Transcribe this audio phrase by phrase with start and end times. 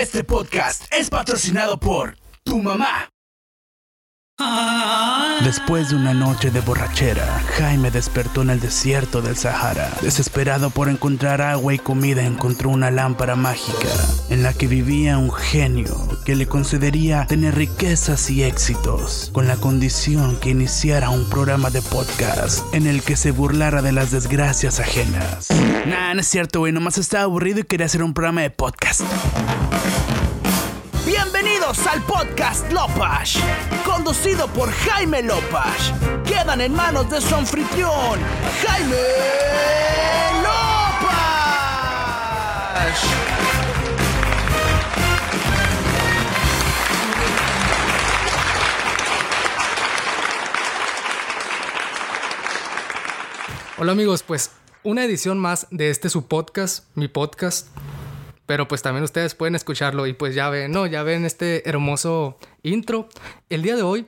[0.00, 3.10] Este podcast es patrocinado por tu mamá.
[5.44, 9.90] Después de una noche de borrachera, Jaime despertó en el desierto del Sahara.
[10.02, 13.88] Desesperado por encontrar agua y comida, encontró una lámpara mágica
[14.30, 19.56] en la que vivía un genio que le concedería tener riquezas y éxitos, con la
[19.56, 24.80] condición que iniciara un programa de podcast en el que se burlara de las desgracias
[24.80, 25.48] ajenas.
[25.86, 29.00] Nah, no es cierto, güey, nomás estaba aburrido y quería hacer un programa de podcast.
[31.08, 33.40] Bienvenidos al podcast Lopash,
[33.82, 35.92] conducido por Jaime Lopash.
[36.26, 38.20] Quedan en manos de su anfitrión,
[38.60, 38.96] Jaime
[40.42, 40.58] Lopash.
[53.78, 54.50] Hola amigos, pues
[54.82, 57.68] una edición más de este su podcast, mi podcast.
[58.48, 62.38] Pero pues también ustedes pueden escucharlo y pues ya ven, no, ya ven este hermoso
[62.62, 63.10] intro.
[63.50, 64.06] El día de hoy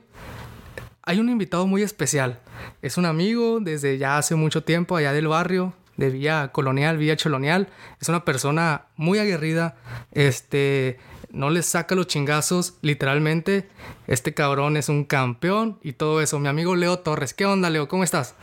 [1.03, 2.39] hay un invitado muy especial.
[2.81, 7.15] Es un amigo desde ya hace mucho tiempo allá del barrio, de Villa Colonial, Villa
[7.15, 7.67] Cholonial.
[8.01, 9.77] Es una persona muy aguerrida.
[10.11, 10.97] Este
[11.29, 13.69] no les saca los chingazos, literalmente.
[14.07, 16.39] Este cabrón es un campeón y todo eso.
[16.39, 17.35] Mi amigo Leo Torres.
[17.35, 17.87] ¿Qué onda, Leo?
[17.87, 18.33] ¿Cómo estás?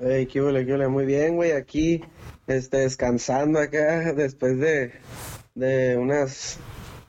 [0.00, 0.88] Hey, qué huele, qué.
[0.88, 1.52] Muy bien, güey.
[1.52, 2.00] Aquí,
[2.46, 4.92] este, descansando acá después de,
[5.54, 6.58] de unas,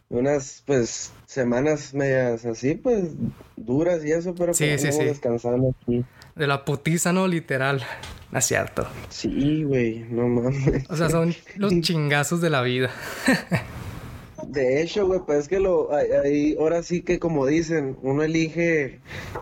[0.10, 3.06] unas, pues, semanas medias así, pues,
[3.56, 6.06] duras y eso, pero Sí, pues, sí, descansando aquí.
[6.36, 7.28] De la putiza, ¿no?
[7.28, 7.84] Literal.
[8.32, 8.88] No es cierto.
[9.10, 10.90] Sí, güey, no mames.
[10.90, 12.90] O sea, son los chingazos de la vida.
[14.48, 19.00] De hecho, güey, pues es que lo, ahí- ahora sí que como dicen, uno elige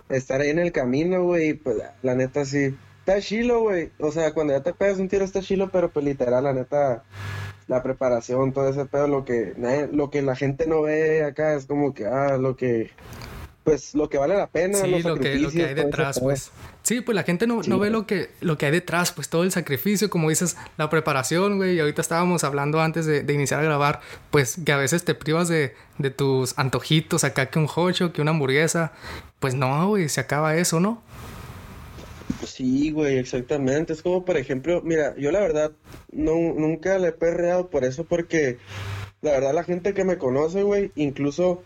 [0.10, 4.34] estar ahí en el camino, güey, pues la neta sí, está chilo, güey, o sea,
[4.34, 7.04] cuando ya te pegas un tiro está chilo, pero pues literal, la neta,
[7.68, 9.54] la preparación, todo ese pedo, lo que,
[9.92, 12.92] lo que la gente no ve acá es como que, ah, lo que,
[13.64, 16.52] pues lo que vale la pena, Sí, los lo que, lo que hay detrás, pues.
[16.84, 19.30] Sí, pues la gente no, Sí, no ve lo que, lo que hay detrás, pues
[19.30, 21.76] todo el sacrificio, como dices, la preparación, güey.
[21.76, 24.02] Y ahorita estábamos hablando antes de, de iniciar a grabar,
[24.32, 28.22] pues que a veces te privas de, de tus antojitos, acá que un hocho, que
[28.22, 28.94] una hamburguesa.
[29.40, 31.04] Pues no, güey, se acaba eso, ¿no?
[32.46, 33.94] Sí, güey, exactamente.
[33.94, 35.72] Es como, por ejemplo, mira, yo la verdad
[36.12, 38.58] no, nunca le he perreado por eso, porque
[39.22, 41.64] la verdad la gente que me conoce, güey, incluso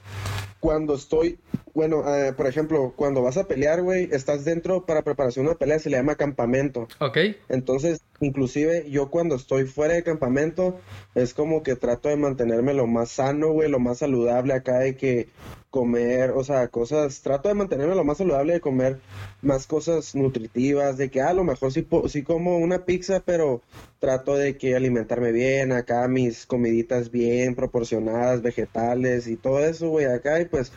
[0.59, 1.39] cuando estoy,
[1.75, 5.59] bueno, eh, por ejemplo, cuando vas a pelear, güey, estás dentro para preparación de una
[5.59, 6.87] pelea, se le llama campamento.
[7.01, 7.17] Ok.
[7.49, 10.79] Entonces, inclusive yo cuando estoy fuera de campamento,
[11.15, 14.95] es como que trato de mantenerme lo más sano, güey, lo más saludable acá de
[14.95, 15.27] que
[15.69, 19.01] comer, o sea, cosas, trato de mantenerme lo más saludable de comer
[19.41, 23.61] más cosas nutritivas, de que ah, a lo mejor sí, sí como una pizza, pero
[23.99, 30.05] trato de que alimentarme bien, acá mis comiditas bien proporcionadas, vegetales y todo eso, güey,
[30.05, 30.71] acá y pues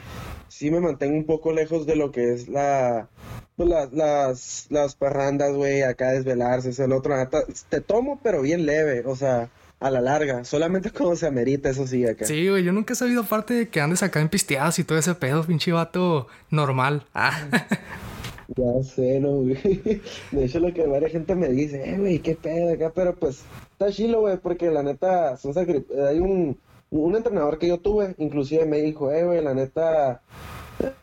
[0.59, 3.09] sí me mantengo un poco lejos de lo que es la
[3.55, 7.15] pues las, las, las parrandas, güey, acá desvelarse, eso, el otro,
[7.69, 11.87] te tomo, pero bien leve, o sea, a la larga, solamente como se amerita, eso
[11.87, 12.25] sí, acá.
[12.25, 14.99] Sí, güey, yo nunca he sabido aparte de que andes acá en pisteadas y todo
[14.99, 17.07] ese pedo, pinche vato normal.
[17.15, 17.49] Ah.
[18.57, 19.61] Ya sé, no, güey.
[20.33, 23.43] De hecho, lo que varias gente me dice, eh, güey, qué pedo acá, pero pues,
[23.73, 26.57] está chilo, güey, porque la neta, son hay un,
[26.91, 30.23] un entrenador que yo tuve, inclusive me dijo, eh, güey, la neta,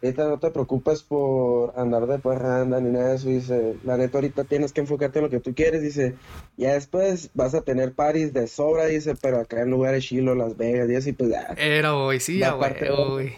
[0.01, 4.18] ahorita no te preocupes por andar de parranda ni nada de eso, dice, la neta,
[4.18, 6.16] ahorita tienes que enfocarte en lo que tú quieres, dice,
[6.57, 10.57] ya después vas a tener paris de sobra, dice, pero acá en lugares chilo, Las
[10.57, 13.35] Vegas, y así, pues, ah, Era, güey, sí, Va a aparte, huevo, güey.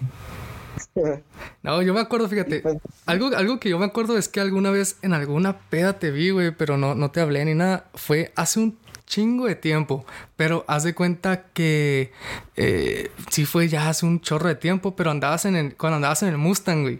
[0.96, 1.20] güey.
[1.64, 4.72] No, yo me acuerdo, fíjate, pues, algo, algo que yo me acuerdo es que alguna
[4.72, 7.86] vez en alguna peda te vi, güey, pero no, no te hablé ni nada.
[7.94, 12.12] Fue hace un chingo de tiempo, pero haz de cuenta que
[12.56, 16.22] eh, sí fue ya hace un chorro de tiempo, pero andabas en el, cuando andabas
[16.24, 17.00] en el Mustang, güey.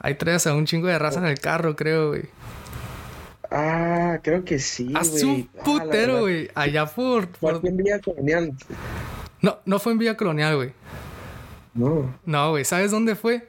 [0.00, 2.22] Ahí traías a un chingo de raza en el carro, creo, güey.
[3.50, 6.48] ah, creo que sí, Hace un Ah, putero, güey.
[6.54, 8.52] Allá por, Fue por- en Villa Colonial.
[9.42, 10.72] No, no fue en Villa Colonial, güey.
[11.74, 12.14] No.
[12.24, 13.48] No, güey, ¿sabes dónde fue?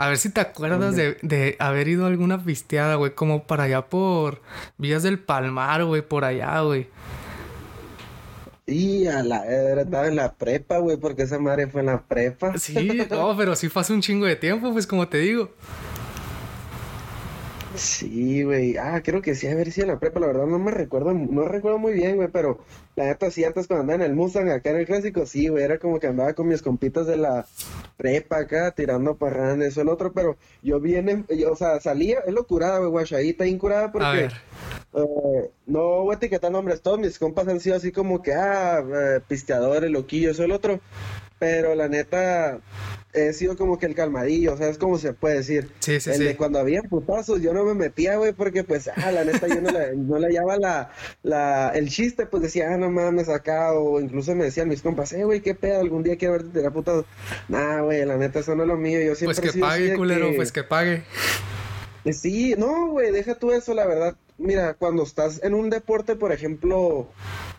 [0.00, 3.64] A ver si te acuerdas de, de haber ido a alguna pisteada, güey, como para
[3.64, 4.40] allá por
[4.78, 6.88] Villas del Palmar, güey, por allá, güey.
[8.64, 12.56] Y a la estaba en la prepa, güey, porque esa madre fue en la prepa.
[12.56, 15.50] Sí, no, pero sí fue hace un chingo de tiempo, pues como te digo.
[17.80, 18.76] Sí, güey.
[18.76, 21.14] Ah, creo que sí, a ver si en la prepa, la verdad no me recuerdo,
[21.14, 22.58] no recuerdo muy bien, güey, pero
[22.94, 25.64] la neta sí, antes cuando andaba en el Mustang acá en el clásico, sí, güey,
[25.64, 27.46] era como que andaba con mis compitas de la
[27.96, 32.34] prepa acá, tirando parranda, eso, el otro, pero yo viene, yo, o sea, salía, es
[32.34, 34.32] locurada, güey, guachadita, incurada, A porque ver,
[34.92, 38.80] Eh, no voy a etiquetar nombres, todos mis compas han sido así como que, ah,
[38.80, 40.80] eh, pisteadores, loquillos, o el otro.
[41.40, 42.60] Pero la neta,
[43.14, 45.70] he sido como que el calmadillo, o sea, es como se puede decir.
[45.80, 46.24] Sí, sí, el sí.
[46.24, 49.62] de cuando había putazos, yo no me metía, güey, porque pues, ah, la neta, yo
[49.62, 50.90] no le, no le hallaba la,
[51.22, 55.12] la, el chiste, pues decía, ah, no mames, acá, o incluso me decían mis compas,
[55.14, 57.06] eh, güey, qué pedo, algún día quiero verte tirar putazos.
[57.48, 60.28] Nah, güey, la neta, eso no es lo mío, yo siempre Pues que pague, culero,
[60.30, 61.02] que- pues que pague.
[62.04, 64.14] Eh, Sí, no, güey, deja tú eso, la verdad.
[64.38, 67.08] Mira, cuando estás en un deporte, por ejemplo,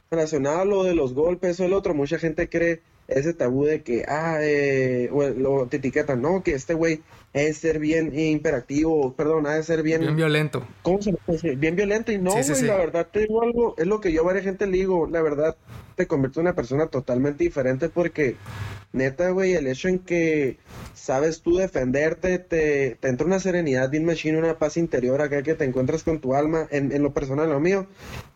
[0.10, 3.82] relacionado a lo de los golpes o el otro, mucha gente cree ese tabú de
[3.84, 7.02] que, ah, eh, o lo te etiquetan, no, que este güey
[7.34, 10.66] es ser bien imperactivo, perdón, ha de ser bien, Bien violento.
[10.82, 11.56] ¿cómo se decir?
[11.58, 12.12] Bien violento.
[12.12, 12.66] Y no, Sí, güey, sí, sí.
[12.66, 15.22] la verdad te digo algo, es lo que yo a varias gente le digo, la
[15.22, 15.56] verdad
[15.96, 18.36] te convierte en una persona totalmente diferente porque,
[18.94, 20.58] neta, güey, el hecho en que
[20.94, 25.56] sabes tú defenderte, te, te entra una serenidad bien machine, una paz interior acá que
[25.56, 27.88] te encuentras con tu alma, en, en lo personal, lo mío,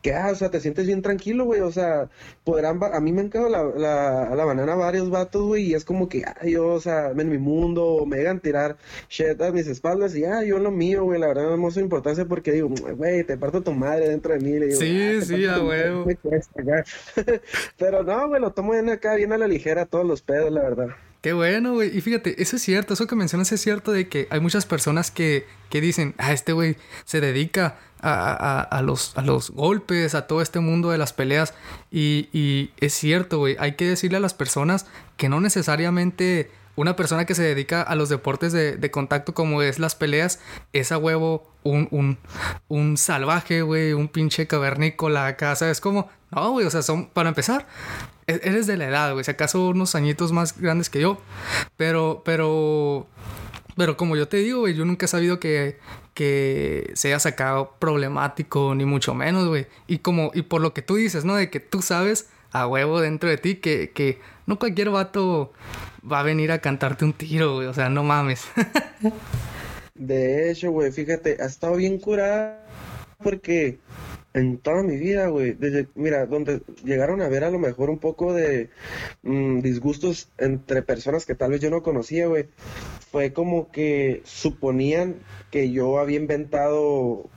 [0.02, 2.10] que, ah, o sea, te sientes bien tranquilo, güey, o sea,
[2.44, 5.86] podrán, a mí me han quedado la, la, la banana varios vatos, güey, y es
[5.86, 8.78] como que, ah, yo, o sea, en mi mundo, me a tirar
[9.10, 11.82] shit a mis espaldas, y, ah, yo lo mío, güey, la verdad no me hace
[11.82, 15.22] importancia porque digo, güey, te parto tu madre dentro de mí, le digo, Sí, "Ah,
[15.24, 16.06] sí, a huevo.
[16.06, 16.84] me cuesta acá".
[17.78, 20.62] Pero no, güey, lo tomo bien acá, bien a la ligera, todos los pedos, la
[20.64, 20.88] verdad.
[21.22, 21.96] Qué bueno, güey.
[21.98, 25.10] Y fíjate, eso es cierto, eso que mencionas es cierto de que hay muchas personas
[25.10, 30.14] que, que dicen, ah, este güey se dedica a, a- a los, a los golpes,
[30.14, 31.56] a todo este mundo de las peleas.
[31.92, 34.86] Y, y es cierto, güey, hay que decirle a las personas
[35.18, 39.62] que no necesariamente una persona que se dedica a los deportes de, de contacto como
[39.64, 40.40] es las peleas,
[40.74, 42.18] es a huevo un, un,
[42.68, 46.10] un salvaje, güey, un pinche cavernícola acá, ¿sabes cómo?
[46.36, 47.66] No, güey, o sea, son, para empezar,
[48.28, 51.20] e- eres de la edad, güey, si acaso unos añitos más grandes que yo,
[51.78, 53.08] pero, pero,
[53.78, 55.80] pero como yo te digo, güey, yo nunca he sabido que,
[56.14, 60.82] que se haya sacado problemático, ni mucho menos, güey, y como, y por lo que
[60.82, 61.36] tú dices, ¿no?
[61.36, 65.54] De que tú sabes a huevo dentro de ti que, que no cualquier vato
[66.10, 68.46] va a venir a cantarte un tiro, güey, o sea, no mames.
[69.96, 72.66] De hecho, güey, fíjate, ha estado bien curada
[73.24, 73.80] porque
[74.36, 78.00] en toda mi vida, güey, desde, mira, donde llegaron a ver a lo mejor un
[78.00, 78.70] poco de
[79.24, 82.48] mm, disgustos entre personas que tal vez yo no conocía, güey,
[83.12, 85.16] fue como que suponían
[85.52, 87.30] que yo había inventado,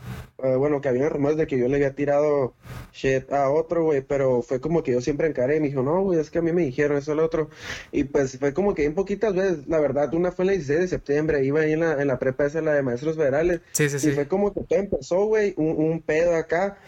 [0.42, 2.54] eh, bueno, que había rumores de que yo le había tirado
[2.92, 6.02] shit a otro, güey, pero fue como que yo siempre encaré y me dijo, no,
[6.02, 7.50] güey, es que a mí me dijeron eso al otro.
[7.92, 10.88] Y pues fue como que en poquitas veces, la verdad, una fue el 16 de
[10.88, 13.96] septiembre, iba ahí en la, en la prepa esa, la de maestros federales, Sí, sí,
[13.96, 14.10] y sí.
[14.12, 16.78] fue como que todo empezó, güey, un, un pedo acá.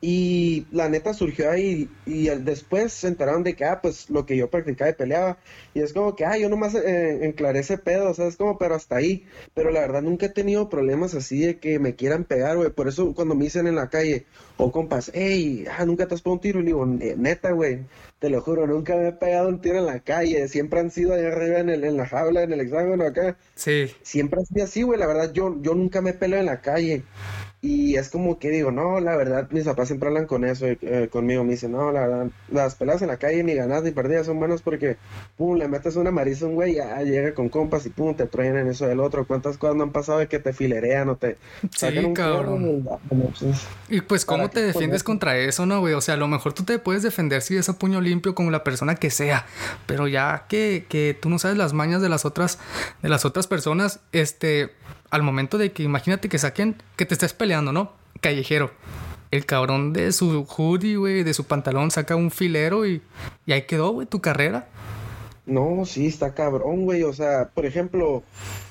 [0.00, 4.36] Y la neta surgió ahí y después se enteraron de que, ah, pues lo que
[4.36, 5.38] yo practicaba y peleaba.
[5.74, 8.58] Y es como que, ah, yo nomás eh, enclaré ese pedo, o sea, es como,
[8.58, 9.26] pero hasta ahí.
[9.54, 12.70] Pero la verdad nunca he tenido problemas así de que me quieran pegar, güey.
[12.70, 14.24] Por eso cuando me dicen en la calle,
[14.56, 17.80] o compas, hey, ah, nunca te has pegado un tiro, y digo, "Ne- neta, güey,
[18.20, 20.46] te lo juro, nunca me he pegado un tiro en la calle.
[20.48, 23.90] Siempre han sido allá arriba en, el, en la jaula, en el hexágono acá Sí.
[24.02, 24.98] siempre ha sido así, güey.
[24.98, 27.02] La verdad, yo, yo nunca me peleo en la calle.
[27.60, 31.08] Y es como que digo, no, la verdad, mis papás siempre hablan con eso, eh,
[31.10, 31.42] conmigo.
[31.42, 34.38] Me dicen, no, la verdad, las peleas en la calle, ni ganadas ni perdidas, son
[34.38, 34.96] buenas porque,
[35.36, 38.26] pum, le metes una mariza a un güey, ya llega con compas y pum, te
[38.26, 39.26] truenan eso del otro.
[39.26, 41.36] ¿Cuántas cosas no han pasado de que te filerean o te
[41.74, 42.86] sacan un cabrón.
[43.88, 45.94] Y, Y pues, ¿cómo ¿Para te defiendes contra eso, no, güey?
[45.94, 48.52] O sea, a lo mejor tú te puedes defender si es a puño limpio con
[48.52, 49.46] la persona que sea.
[49.86, 52.60] Pero ya que, que tú no sabes las mañas de las otras,
[53.02, 54.70] de las otras personas, este,
[55.10, 57.92] al momento de que imagínate que saquen, que te estés peleando, ¿no?
[58.20, 58.70] Callejero.
[59.30, 63.02] El cabrón de su hoodie, güey, de su pantalón, saca un filero y,
[63.44, 64.68] y ahí quedó, güey, tu carrera.
[65.48, 67.02] No, sí, está cabrón, güey.
[67.02, 68.22] O sea, por ejemplo,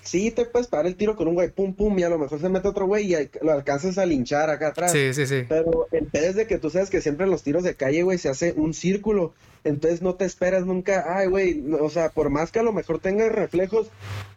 [0.03, 2.39] sí te puedes parar el tiro con un güey, pum, pum, y a lo mejor
[2.39, 4.91] se mete otro güey y lo alcanzas a linchar acá atrás.
[4.91, 5.43] Sí, sí, sí.
[5.49, 8.03] Pero el pedo es de que tú sabes que siempre en los tiros de calle,
[8.03, 9.33] güey, se hace un círculo.
[9.63, 12.73] Entonces no te esperas nunca, ay, güey, no, o sea, por más que a lo
[12.73, 13.87] mejor tengas reflejos,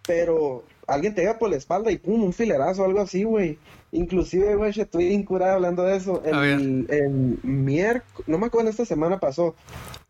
[0.06, 3.58] pero alguien te llega por la espalda y pum, un filerazo o algo así, güey.
[3.92, 6.22] Inclusive, güey, estoy incurado hablando de eso.
[6.24, 9.54] El, el miércoles, no me acuerdo, esta semana pasó.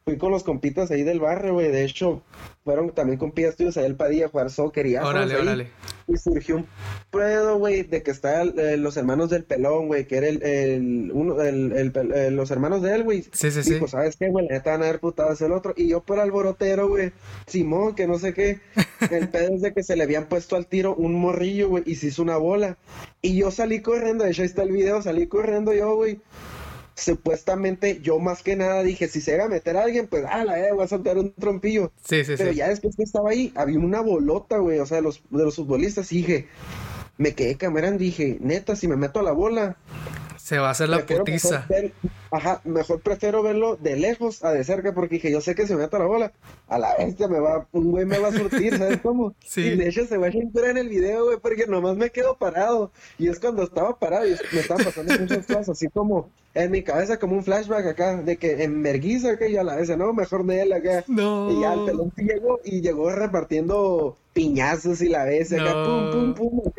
[0.05, 1.69] Fui con los compitas ahí del barrio, güey.
[1.69, 2.23] De hecho,
[2.65, 5.69] fueron también compitas tuyos ahí el Padilla a jugar soccer y ya Órale.
[6.09, 6.67] Y surgió un
[7.11, 11.11] pedo, güey, de que estaban eh, los hermanos del pelón, güey, que era el, el,
[11.13, 13.23] uno, el, el eh, los hermanos de él, güey.
[13.33, 13.75] Sí, sí, sí.
[13.75, 14.47] Dijo, ¿sabes qué, güey?
[14.49, 15.75] La neta van a ver putadas el otro.
[15.77, 17.13] Y yo por alborotero, güey,
[17.47, 18.61] Simón, que no sé qué.
[19.11, 21.95] El pedo es de que se le habían puesto al tiro un morrillo, güey, y
[21.95, 22.77] se hizo una bola.
[23.23, 26.21] Y yo salí corriendo, de hecho ahí está el video, salí corriendo yo, güey.
[27.01, 30.45] Supuestamente, yo más que nada dije, si se va a meter a alguien, pues, ah,
[30.45, 31.93] la eh, voy a soltar un trompillo.
[32.05, 32.59] Sí, sí, Pero sí.
[32.59, 35.57] ya después que estaba ahí, había una bolota, güey, o sea, de los, de los
[35.57, 36.49] futbolistas, y dije,
[37.17, 39.77] me quedé camerando, dije, neta, si me meto a la bola,
[40.51, 41.65] Se va a hacer la putiza.
[42.33, 45.77] ajá, mejor prefiero verlo de lejos a de cerca porque dije, yo sé que se
[45.77, 46.33] me mete la bola.
[46.67, 49.33] A la bestia me va, un güey me va a surtir, ¿sabes cómo?
[49.47, 49.61] Sí.
[49.61, 52.37] Y de hecho se va a entrar en el video, güey, porque nomás me quedo
[52.37, 52.91] parado.
[53.17, 56.83] Y es cuando estaba parado y me estaban pasando muchas cosas, así como en mi
[56.83, 60.45] cabeza como un flashback acá, de que en Merguiza, que ya la vez, no, mejor
[60.47, 61.05] de él acá.
[61.07, 61.49] No.
[61.53, 66.35] Y ya el pelón llegó y llegó repartiendo piñazos y la vez acá, pum, pum,
[66.35, 66.73] pum,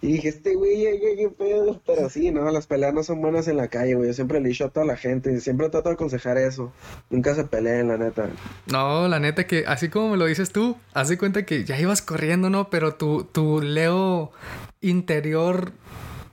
[0.00, 1.80] Y dije, este güey, qué pedo.
[1.86, 4.08] Pero sí, no, las peleas no son buenas en la calle, güey.
[4.08, 6.72] Yo siempre le dicho a toda la gente, siempre trato de aconsejar eso.
[7.10, 8.28] Nunca se peleen, la neta.
[8.66, 11.78] No, la neta que así como me lo dices tú, haz de cuenta que ya
[11.78, 12.70] ibas corriendo, ¿no?
[12.70, 14.32] Pero tu, tu Leo
[14.80, 15.72] interior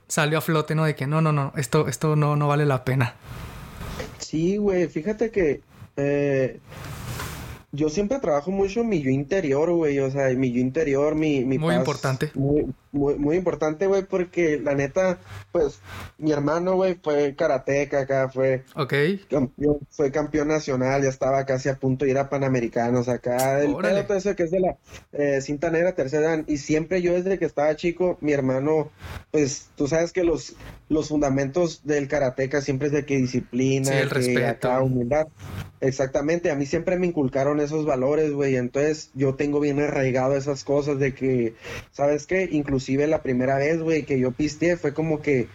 [0.08, 0.84] salió a flote, ¿no?
[0.84, 3.14] De que no, no, no, esto, esto no, no vale la pena.
[4.18, 5.62] Sí, güey, fíjate que
[5.96, 6.60] eh,
[7.72, 9.98] yo siempre trabajo mucho mi yo interior, güey.
[10.00, 12.30] O sea, mi yo interior, mi, mi Muy importante.
[12.34, 15.18] Muy, muy, muy importante, güey, porque la neta,
[15.52, 15.80] pues,
[16.18, 18.94] mi hermano, güey, fue karateca acá, fue Ok.
[19.30, 23.60] campeón, fue campeón nacional, ya estaba casi a punto de ir a Panamericanos acá.
[23.62, 24.02] El Órale.
[24.04, 24.76] todo eso que es de la
[25.12, 26.44] eh, cinta negra tercera dan.
[26.48, 28.90] Y siempre yo desde que estaba chico, mi hermano,
[29.30, 30.54] pues, tú sabes que los,
[30.88, 34.46] los fundamentos del karateca siempre es de que disciplina, Sí, el que respeto.
[34.48, 35.28] acá humildad.
[35.80, 40.62] Exactamente, a mí siempre me inculcaron esos valores, güey, entonces yo tengo bien arraigado esas
[40.62, 41.54] cosas de que,
[41.90, 42.48] ¿sabes qué?
[42.80, 45.48] Inclusive la primera vez, güey, que yo pisteé fue como que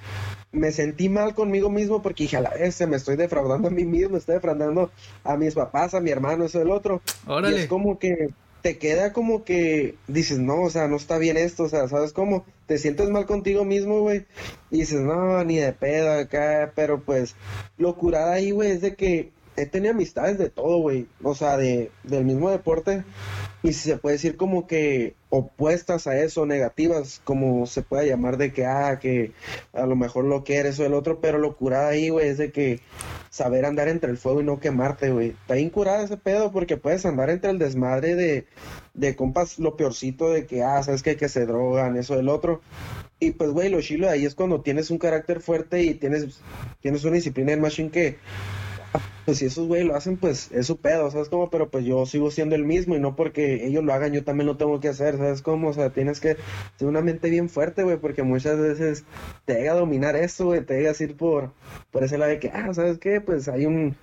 [0.51, 3.83] me sentí mal conmigo mismo porque dije, a la vez me estoy defraudando a mí
[3.83, 4.91] mismo, estoy defraudando
[5.23, 7.01] a mis papás, a mi hermano, eso el otro.
[7.25, 7.63] Y Órale.
[7.63, 8.29] es como que
[8.61, 12.13] te queda como que dices, no, o sea, no está bien esto, o sea, ¿sabes
[12.13, 12.45] cómo?
[12.67, 14.27] Te sientes mal contigo mismo, güey,
[14.69, 17.35] y dices, no, ni de pedo acá, pero pues
[17.79, 21.57] lo curada ahí, güey, es de que he tenido amistades de todo, güey, o sea,
[21.57, 23.03] de, del mismo deporte,
[23.63, 28.37] y si se puede decir como que opuestas a eso, negativas, como se puede llamar
[28.37, 29.31] de que, ah, que
[29.73, 32.37] a lo mejor lo que eres o el otro, pero lo curada ahí, güey, es
[32.37, 32.79] de que
[33.29, 35.29] saber andar entre el fuego y no quemarte, güey.
[35.29, 38.45] Está bien curada ese pedo porque puedes andar entre el desmadre de,
[38.93, 42.61] de compas, lo peorcito de que, ah, sabes que, que se drogan, eso del otro.
[43.19, 46.39] Y pues, güey, lo chilo de ahí es cuando tienes un carácter fuerte y tienes,
[46.81, 48.17] tienes una disciplina en machine que,
[49.25, 51.49] pues si esos güey lo hacen, pues es su pedo, ¿sabes cómo?
[51.49, 54.47] Pero pues yo sigo siendo el mismo y no porque ellos lo hagan, yo también
[54.47, 55.69] lo tengo que hacer, ¿sabes cómo?
[55.69, 56.35] O sea, tienes que
[56.77, 59.03] tener una mente bien fuerte, güey, porque muchas veces
[59.45, 61.51] te llega a dominar eso, güey, te llega a ir por,
[61.91, 63.21] por ese lado de que, ah, ¿sabes qué?
[63.21, 63.95] Pues hay un...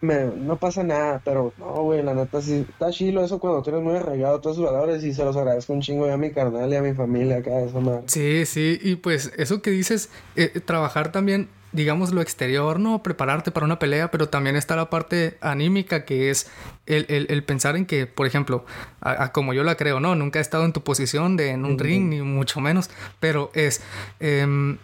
[0.00, 3.82] me- no pasa nada, pero no, güey, la neta sí, está chilo eso cuando tienes
[3.82, 6.76] muy arraigado todos sus valores y se los agradezco un chingo a mi carnal y
[6.76, 8.02] a mi familia acá, eso, madre.
[8.06, 13.02] Sí, sí, y pues eso que dices, eh, trabajar también, digamos, lo exterior, ¿no?
[13.02, 16.50] Prepararte para una pelea, pero también está la parte anímica que es
[16.86, 18.64] el, el- el pensar en que, por ejemplo,
[19.00, 20.14] a- a como yo la creo, ¿no?
[20.14, 22.88] Nunca he estado en tu posición de en un ring, ni mucho menos,
[23.20, 23.82] pero es...
[24.20, 24.78] em,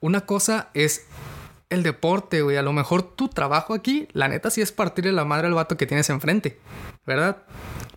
[0.00, 1.06] una cosa es
[1.70, 2.56] el deporte, güey.
[2.56, 5.76] A lo mejor tu trabajo aquí, la neta, sí es partirle la madre al vato
[5.76, 6.58] que tienes enfrente,
[7.06, 7.38] ¿verdad?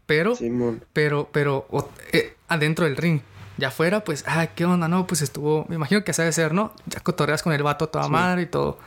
[0.06, 0.36] Pero...
[0.36, 0.84] Simón.
[0.94, 3.22] Pero, pero o- eh, adentro del ring.
[3.58, 4.88] Ya afuera, pues, ah, ¿qué onda?
[4.88, 5.66] No, pues estuvo.
[5.70, 6.74] Me imagino que sabe ser, ¿no?
[6.86, 8.12] Ya cotorreas con el vato a toda Sí.
[8.12, 8.78] madre y todo.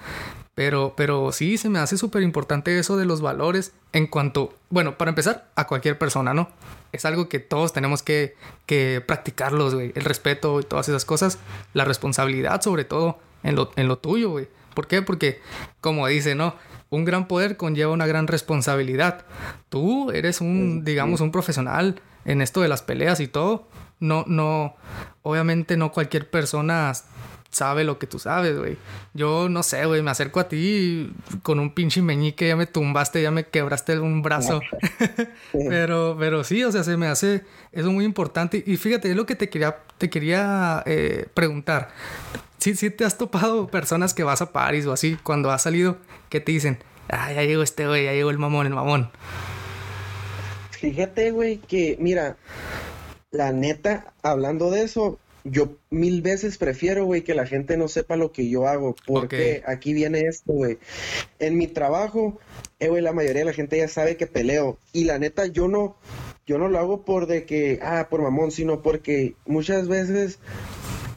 [0.54, 4.96] Pero, pero sí, se me hace súper importante eso de los valores en cuanto, bueno,
[4.96, 6.48] para empezar, a cualquier persona, ¿no?
[6.92, 9.92] Es algo que todos tenemos que, que practicarlos, güey.
[9.96, 11.38] El respeto y todas esas cosas.
[11.72, 14.48] La responsabilidad, sobre todo, en lo, en lo tuyo, güey.
[14.74, 15.02] ¿Por qué?
[15.02, 15.40] Porque,
[15.80, 16.54] como dice, ¿no?
[16.90, 19.24] Un gran poder conlleva una gran responsabilidad.
[19.68, 23.66] Tú eres un, digamos, un profesional en esto de las peleas y todo.
[24.04, 24.76] No, no,
[25.22, 26.92] obviamente no cualquier persona
[27.50, 28.76] sabe lo que tú sabes, güey.
[29.14, 32.66] Yo no sé, güey, me acerco a ti y con un pinche meñique ya me
[32.66, 34.60] tumbaste, ya me quebraste un brazo.
[35.52, 38.62] pero, pero sí, o sea, se me hace eso muy importante.
[38.66, 41.88] Y fíjate, es lo que te quería, te quería eh, preguntar.
[42.58, 45.96] Si sí, te has topado personas que vas a París o así, cuando has salido,
[46.28, 49.10] que te dicen, ah, ya llegó este güey, ya llegó el mamón, el mamón.
[50.70, 52.36] Fíjate, güey, que mira,
[53.34, 58.16] la neta, hablando de eso, yo mil veces prefiero, güey, que la gente no sepa
[58.16, 60.78] lo que yo hago, porque aquí viene esto, güey.
[61.38, 62.38] En mi trabajo,
[62.78, 65.68] eh, güey, la mayoría de la gente ya sabe que peleo, y la neta, yo
[65.68, 65.96] no,
[66.46, 70.38] yo no lo hago por de que, ah, por mamón, sino porque muchas veces,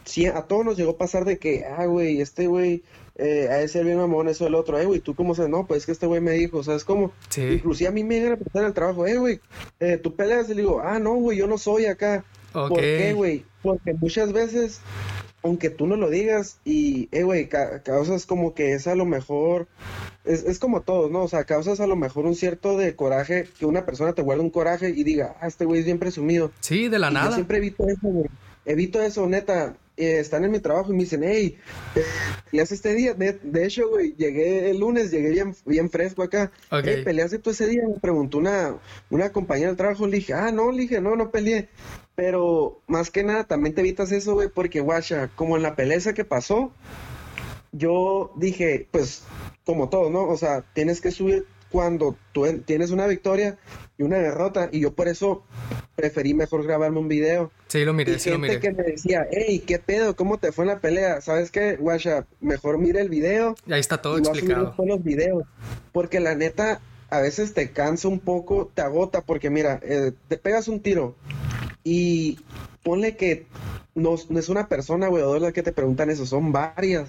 [0.03, 2.83] sí, a todos nos llegó a pasar de que, ah, güey, este güey,
[3.17, 5.49] eh, a ese bien mamón, eso el otro, eh, güey, ¿tú cómo sabes?
[5.51, 7.11] No, pues es que este güey me dijo, ¿sabes cómo?
[7.29, 7.41] Sí.
[7.43, 9.39] Inclusive a mí me llegan a preguntar en el trabajo, eh, güey,
[9.79, 10.49] eh, ¿tú peleas?
[10.49, 12.23] Y le digo, ah, no, güey, yo no soy acá.
[12.53, 12.69] Ok.
[12.69, 13.45] ¿Por qué, güey?
[13.61, 14.79] Porque muchas veces,
[15.43, 19.05] aunque tú no lo digas, y, eh, güey, ca- causas como que es a lo
[19.05, 19.67] mejor,
[20.25, 21.23] es, es como todos, ¿no?
[21.23, 24.43] O sea, causas a lo mejor un cierto de coraje, que una persona te guarde
[24.43, 26.51] un coraje y diga, ah, este güey es bien presumido.
[26.59, 27.31] Sí, de la Y yo nada.
[27.33, 28.27] siempre evito eso, güey.
[28.65, 29.75] Evito eso, neta.
[29.97, 31.57] Eh, están en mi trabajo y me dicen, hey,
[31.95, 32.03] eh,
[32.51, 33.13] peleaste este día.
[33.13, 36.51] De, de hecho, güey, llegué el lunes, llegué bien, bien fresco acá.
[36.71, 36.83] Ok.
[36.85, 37.81] Hey, ¿peleaste tú ese día?
[37.87, 38.77] Me preguntó una,
[39.09, 40.07] una compañera del trabajo.
[40.07, 41.69] Le dije, ah, no, le dije, no, no peleé.
[42.15, 46.13] Pero más que nada, también te evitas eso, güey, porque, guacha, como en la pelea
[46.13, 46.71] que pasó,
[47.71, 49.23] yo dije, pues,
[49.65, 50.27] como todo, ¿no?
[50.27, 53.57] O sea, tienes que subir cuando tú en- tienes una victoria
[53.97, 54.69] y una derrota.
[54.71, 55.43] Y yo por eso
[55.95, 57.51] preferí mejor grabarme un video.
[57.67, 58.59] Sí, lo miré, Y sí lo miré.
[58.59, 60.15] que me decía, hey, ¿qué pedo?
[60.15, 61.21] ¿Cómo te fue en la pelea?
[61.21, 62.25] ¿Sabes qué, guacha?
[62.39, 64.75] Mejor mira el video Y ahí está todo y voy a explicado.
[64.85, 65.43] los videos.
[65.91, 70.37] Porque la neta, a veces te cansa un poco, te agota, porque mira, eh, te
[70.37, 71.15] pegas un tiro
[71.89, 72.37] y
[72.83, 73.45] ponle que
[73.95, 77.07] no, no es una persona, güey, o dos las que te preguntan eso, son varias.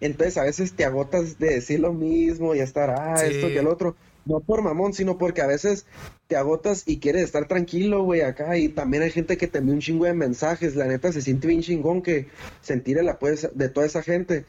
[0.00, 3.34] Entonces a veces te agotas de decir lo mismo y estar, ah, Sí.
[3.34, 3.96] esto que el otro.
[4.26, 5.86] No por mamón, sino porque a veces
[6.26, 8.56] te agotas y quieres estar tranquilo, güey, acá.
[8.56, 10.76] Y también hay gente que te envía un chingo de mensajes.
[10.76, 12.28] La neta se siente bien chingón que
[12.60, 14.44] sentir el apoyo de toda esa gente.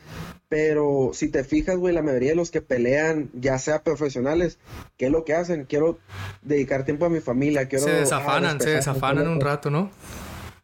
[0.48, 4.60] Pero si te fijas, güey, la mayoría de los que pelean, ya sea profesionales,
[4.98, 5.66] ¿qué es lo que hacen?
[5.66, 6.00] Quiero
[6.42, 7.86] dedicar tiempo a mi familia, quiero...
[7.86, 9.92] Se ah, desafanan, se desafanan un rato, ¿no?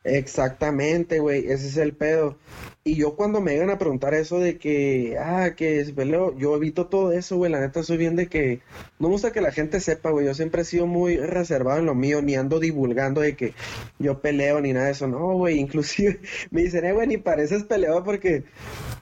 [0.04, 2.38] Exactamente, güey, ese es el pedo.
[2.84, 6.56] Y yo cuando me llegan a preguntar eso de que, ah, que se peleo, yo
[6.56, 8.62] evito todo eso, güey, la neta soy bien de que
[8.98, 11.86] no me gusta que la gente sepa, güey, yo siempre he sido muy reservado en
[11.86, 13.54] lo mío, ni ando divulgando de que
[14.00, 17.64] yo peleo ni nada de eso, no, güey, inclusive me dicen, eh, güey, ni pareces
[17.66, 18.46] peleador porque,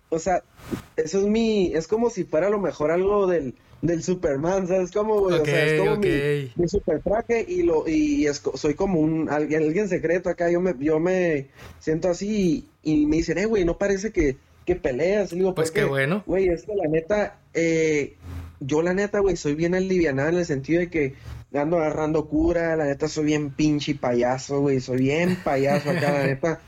[0.09, 0.43] o sea,
[0.97, 4.91] eso es mi, es como si fuera a lo mejor algo del, del Superman, ¿sabes
[4.91, 5.39] cómo, güey?
[5.39, 6.51] O sea, es como mi, ok.
[6.57, 10.59] mi super traje y lo y es soy como un alguien, alguien secreto acá yo
[10.59, 11.47] me yo me
[11.79, 15.55] siento así y, y me dicen eh güey no parece que que peleas y digo
[15.55, 15.87] Pues "¿Por qué qué?".
[15.87, 16.23] bueno.
[16.25, 18.15] güey es que la neta eh,
[18.59, 21.13] yo la neta güey soy bien alivianado en el sentido de que
[21.53, 26.27] ando agarrando cura la neta soy bien pinche payaso güey soy bien payaso acá la
[26.27, 26.61] neta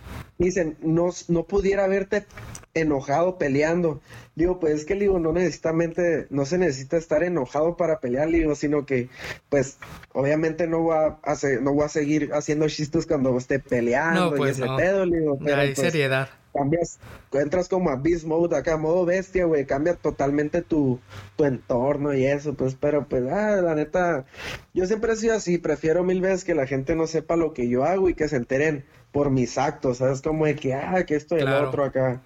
[0.45, 2.25] dicen no no pudiera verte
[2.73, 4.01] enojado peleando
[4.35, 8.55] digo pues es que digo no necesariamente no se necesita estar enojado para pelear digo
[8.55, 9.09] sino que
[9.49, 9.77] pues
[10.13, 14.37] obviamente no voy a hacer, no voy a seguir haciendo chistes cuando esté peleando No,
[14.37, 14.75] y pues ese no.
[14.75, 16.29] pedo, digo, pero hay pues, seriedad.
[16.53, 16.99] cambias,
[17.31, 20.99] entras como a beast mode acá, modo bestia, güey, cambia totalmente tu,
[21.37, 24.25] tu entorno y eso, pues, pero pues, ah, la neta,
[24.73, 27.69] yo siempre he sido así, prefiero mil veces que la gente no sepa lo que
[27.69, 30.21] yo hago y que se enteren por mis actos, ¿sabes?
[30.21, 32.21] Como de que, ah, que esto y el otro acá.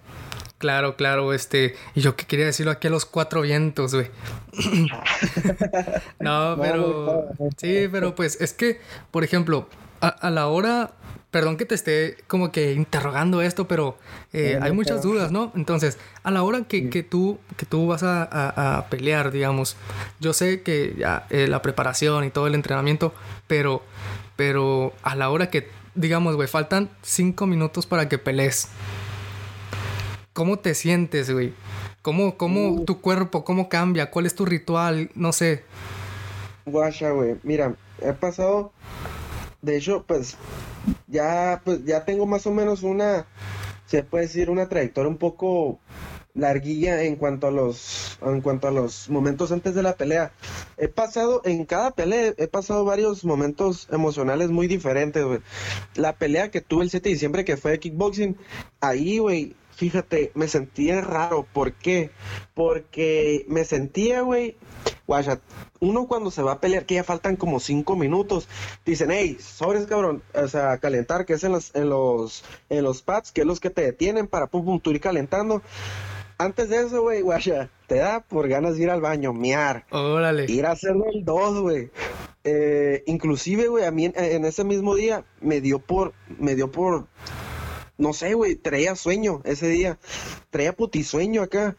[0.58, 1.74] Claro, claro, este.
[1.94, 4.10] Y yo que quería decirlo aquí a los cuatro vientos, güey.
[6.20, 7.28] no, pero.
[7.56, 9.68] Sí, pero pues es que, por ejemplo,
[10.00, 10.92] a, a la hora.
[11.30, 13.98] Perdón que te esté como que interrogando esto, pero
[14.32, 15.52] eh, no hay muchas dudas, ¿no?
[15.54, 19.76] Entonces, a la hora que, que tú, que tú vas a, a- a pelear, digamos,
[20.18, 23.12] yo sé que ya eh, la preparación y todo el entrenamiento,
[23.48, 23.82] pero,
[24.36, 28.68] pero a la hora que, digamos, güey, faltan cinco minutos para que pelees.
[30.32, 31.54] ¿Cómo te sientes, güey?
[32.02, 34.10] ¿Cómo, cómo tu cuerpo, cómo cambia?
[34.10, 35.10] ¿Cuál es tu ritual?
[35.14, 35.64] No sé.
[36.66, 38.72] Guasha, güey, mira, he pasado,
[39.62, 40.36] de hecho, pues,
[41.06, 43.26] ya, pues, ya tengo más o menos una,
[43.86, 45.78] se puede decir, una trayectoria un poco
[46.36, 50.32] larguilla en cuanto a los, en cuanto a los momentos antes de la pelea.
[50.76, 55.24] He pasado, en cada pelea, he pasado varios momentos emocionales muy diferentes.
[55.94, 58.36] La pelea que tuve el 7 de diciembre, que fue de kickboxing,
[58.80, 61.46] ahí, güey, fíjate, me sentía raro.
[61.52, 62.10] ¿Por qué?
[62.54, 64.56] Porque me sentía, güey,
[65.06, 65.40] guacha,
[65.80, 68.48] uno cuando se va a pelear, que ya faltan como cinco minutos,
[68.84, 73.02] dicen, hey, sobres, cabrón, o sea, calentar, que es en los, en los, en los
[73.02, 75.62] pads, que es los que te detienen para pum, pum, tú ir calentando.
[76.38, 80.44] Antes de eso, güey, guacha, te da por ganas de ir al baño, miar, Órale.
[80.50, 81.90] ir a hacerlo el 2, güey.
[82.44, 86.70] Eh, inclusive, güey, a mí en, en ese mismo día me dio por, me dio
[86.70, 87.06] por,
[87.98, 89.98] no sé, güey, traía sueño ese día,
[90.50, 91.76] traía putisueño acá.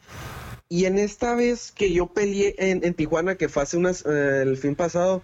[0.70, 4.42] Y en esta vez que yo peleé en, en Tijuana, que fue hace unas, eh,
[4.42, 5.22] el fin pasado,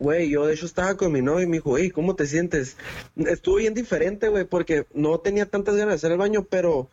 [0.00, 2.76] güey, yo de hecho estaba con mi novio y me dijo, güey, ¿cómo te sientes?
[3.14, 6.88] Estuvo bien diferente, güey, porque no tenía tantas ganas de hacer el baño, pero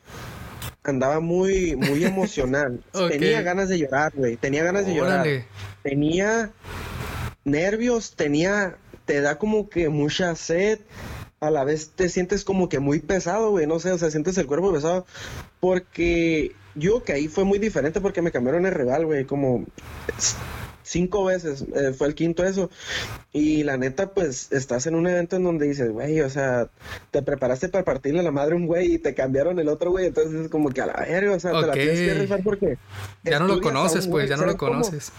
[0.83, 2.83] andaba muy, muy emocional.
[2.91, 5.21] Tenía ganas de llorar, güey, tenía ganas de llorar.
[5.21, 5.45] Órale.
[5.83, 6.51] tenía
[7.43, 10.79] nervios, tenía, te da como que mucha sed,
[11.39, 14.37] a la vez te sientes como que muy pesado, güey, no sé, o sea, sientes
[14.37, 15.05] el cuerpo pesado,
[15.59, 19.65] porque yo que ahí fue muy diferente porque me cambiaron el rival, güey, como
[20.91, 22.69] cinco veces, eh, fue el quinto eso,
[23.31, 26.69] y la neta, pues, estás en un evento en donde dices, güey, o sea,
[27.11, 29.91] te preparaste para partirle a la madre a un güey y te cambiaron el otro
[29.91, 32.43] güey, entonces es como que a la verga, o sea, te la tienes que rifar
[32.43, 32.77] porque
[33.23, 35.11] Ya no lo conoces, pues, ya no lo conoces.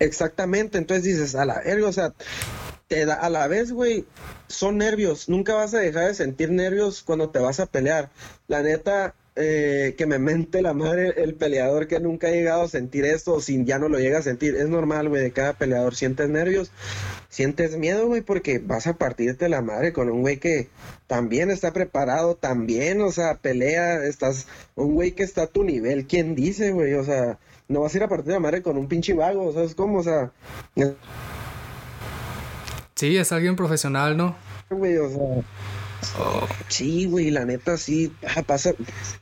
[0.00, 2.12] Exactamente, entonces dices, a la verga, o sea,
[2.88, 4.04] te da, a la vez, güey,
[4.48, 5.28] son nervios.
[5.28, 8.10] Nunca vas a dejar de sentir nervios cuando te vas a pelear.
[8.46, 12.68] La neta, eh, que me mente la madre el peleador que nunca ha llegado a
[12.68, 14.56] sentir esto, o si ya no lo llega a sentir.
[14.56, 15.94] Es normal, güey, de cada peleador.
[15.94, 16.72] Sientes nervios,
[17.28, 20.68] sientes miedo, güey, porque vas a partirte la madre con un güey que
[21.06, 26.06] también está preparado, también, o sea, pelea, estás, un güey que está a tu nivel.
[26.08, 26.94] ¿Quién dice, güey?
[26.94, 29.52] O sea, no vas a ir a partir la madre con un pinche vago, o
[29.52, 30.32] sea, es como, o sea.
[32.96, 34.34] Sí, es alguien profesional, ¿no?
[34.68, 35.44] Güey, o sea.
[36.68, 38.72] Sí, güey, la neta sí, ah, pasa,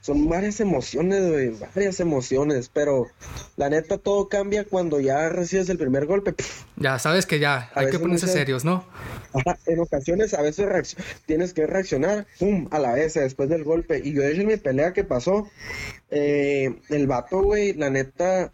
[0.01, 3.07] son varias emociones, güey, varias emociones, pero
[3.57, 6.35] la neta todo cambia cuando ya recibes el primer golpe.
[6.77, 8.85] Ya sabes que ya, hay que ponerse serios, ¿no?
[9.67, 14.01] en ocasiones a veces tienes que reaccionar, pum, a la vez, después del golpe.
[14.03, 15.49] Y yo de hecho en mi pelea que pasó,
[16.11, 18.53] eh, el vato, güey, la neta,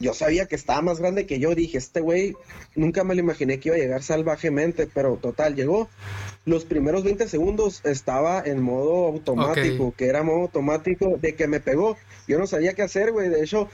[0.00, 2.34] yo sabía que estaba más grande que yo, dije, este güey,
[2.74, 5.88] nunca me lo imaginé que iba a llegar salvajemente, pero total, llegó
[6.48, 11.60] los primeros 20 segundos estaba en modo automático, que era modo automático de que me
[11.60, 11.96] pegó.
[12.26, 13.28] Yo no sabía qué hacer, güey.
[13.28, 13.68] De hecho,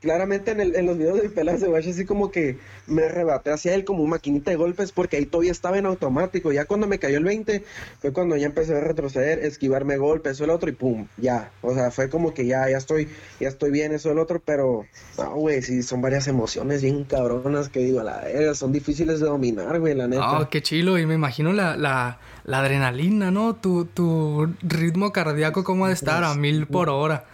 [0.00, 3.74] claramente en, el, en los videos de Pelas de así como que me rebaté hacia
[3.74, 6.52] él como maquinita de golpes porque ahí todavía estaba en automático.
[6.52, 7.64] Ya cuando me cayó el 20
[8.00, 11.50] fue cuando ya empecé a retroceder, esquivarme golpes, eso el otro y pum, ya.
[11.62, 13.08] O sea, fue como que ya, ya estoy,
[13.40, 17.68] ya estoy bien, eso el otro, pero no, güey, sí, son varias emociones bien cabronas
[17.68, 20.40] que digo, la verga, son difíciles de dominar, güey, la neta.
[20.40, 23.54] Oh, qué chilo, y me imagino la, la, la adrenalina, ¿no?
[23.56, 26.24] Tu, tu ritmo cardíaco, ¿cómo ha de estar?
[26.24, 27.24] A mil por hora.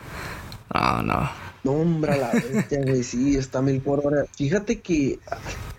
[0.72, 1.85] No, no.
[1.85, 4.27] No, la bestia, güey, sí, está mil por hora.
[4.37, 5.18] Fíjate que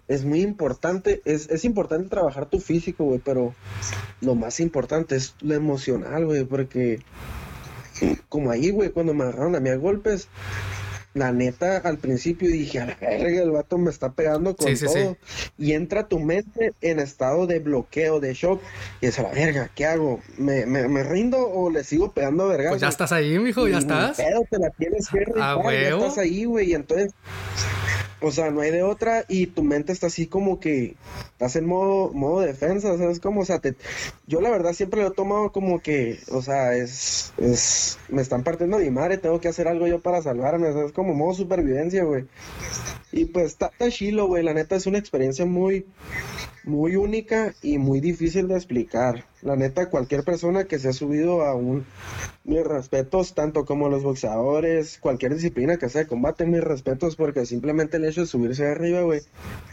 [0.07, 3.55] es muy importante, es, es importante trabajar tu físico, güey, pero
[4.21, 6.99] lo más importante es lo emocional, güey, porque
[8.29, 10.27] como ahí, güey, cuando me agarraron a mí a golpes,
[11.15, 15.17] la neta, al principio dije, a la verga, el vato me está pegando con todo.
[15.57, 18.61] Y entra tu mente en estado de bloqueo, de shock.
[18.99, 20.19] Y es a la verga, ¿qué hago?
[20.37, 22.69] ¿Me, me, rindo o le sigo pegando a verga?
[22.71, 24.17] Pues ya estás ahí, mijo, ya estás.
[24.17, 26.71] Pero te la tienes que ah, ya estás ahí, güey.
[26.71, 27.13] Y entonces
[28.25, 30.95] o sea, no hay de otra y tu mente está así como que
[31.33, 33.41] estás en modo, modo defensa, ¿sabes cómo?
[33.41, 33.75] O sea, te,
[34.25, 38.43] yo la verdad siempre lo he tomado como que, o sea, es, es, me están
[38.43, 40.91] partiendo de mi madre, tengo que hacer algo yo para salvarme, ¿sabes?
[40.91, 42.25] Como modo supervivencia, güey.
[43.11, 45.85] Y pues está chilo, güey, la neta es una experiencia muy,
[46.63, 49.25] muy única y muy difícil de explicar.
[49.45, 51.85] La neta, cualquier persona que se ha subido a un...
[52.45, 57.45] Mis respetos, tanto como los boxeadores, cualquier disciplina que sea de combate, mis respetos, porque
[57.45, 59.21] simplemente el hecho de subirse de arriba, güey,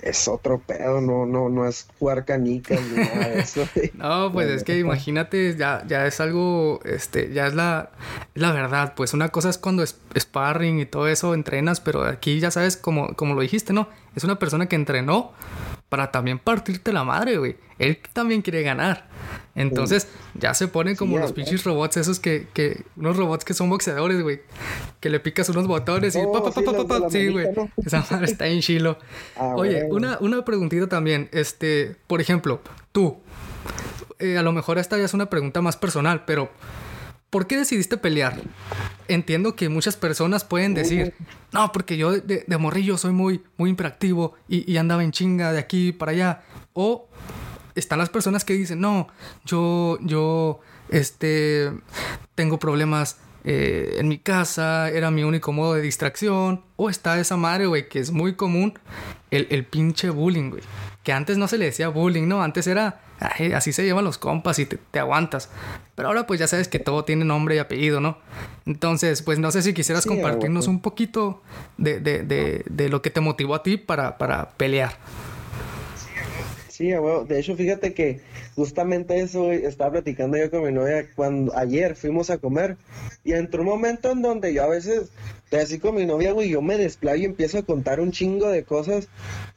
[0.01, 3.69] es otro pedo, no, no, no es jugar canicas ni nada de eso.
[3.95, 7.91] no, pues es que imagínate, ya, ya es algo, este, ya es la,
[8.35, 12.41] la verdad, pues una cosa es cuando es sparring y todo eso, entrenas, pero aquí
[12.41, 13.89] ya sabes, como, como lo dijiste, ¿no?
[14.17, 15.33] Es una persona que entrenó
[15.93, 17.57] para también partirte la madre, güey.
[17.79, 19.09] Él también quiere ganar.
[19.55, 23.69] Entonces, ya se ponen como los pinches robots esos que, que, unos robots que son
[23.69, 24.41] boxeadores, güey.
[25.01, 27.47] Que le picas unos botones y pa, pa, pa, pa, Sí, güey.
[27.85, 28.97] Esa madre está en chilo.
[29.37, 31.29] Ah, Oye, una, una preguntita también.
[31.31, 33.19] Este, por ejemplo, tú.
[34.19, 36.51] Eh, a lo mejor esta ya es una pregunta más personal, pero
[37.33, 38.39] ¿por qué decidiste pelear?
[39.09, 41.15] Entiendo que muchas personas pueden decir,
[41.51, 45.93] no, porque yo de, morrillo soy muy, muy imperactivo y, andaba en chinga de aquí
[45.93, 46.43] para allá.
[46.75, 47.09] O
[47.75, 49.09] están las personas que dicen, no,
[49.47, 51.73] yo, yo, este,
[52.35, 56.63] tengo problemas eh, en mi casa, era mi único modo de distracción.
[56.77, 58.79] O está esa madre, güey, que es muy común,
[59.31, 60.63] el, el pinche bullying, güey.
[61.03, 62.43] Que antes no se le decía bullying, ¿no?
[62.43, 63.01] Antes era
[63.55, 65.49] así se llevan los compas y te, aguantas.
[65.95, 68.19] Pero ahora pues ya sabes que todo tiene nombre y apellido, ¿no?
[68.67, 71.43] Entonces, pues no sé si quisieras compartirnos un poquito
[71.79, 74.97] de, de, de, de, lo que te motivó a ti para, para pelear.
[76.83, 78.21] De hecho fíjate que
[78.57, 82.77] justamente eso estaba platicando yo con mi novia cuando ayer fuimos a comer
[83.23, 85.11] y entró un momento en donde yo a veces
[85.53, 88.65] así con mi novia, güey, yo me desplayo y empiezo a contar un chingo de
[88.65, 89.09] cosas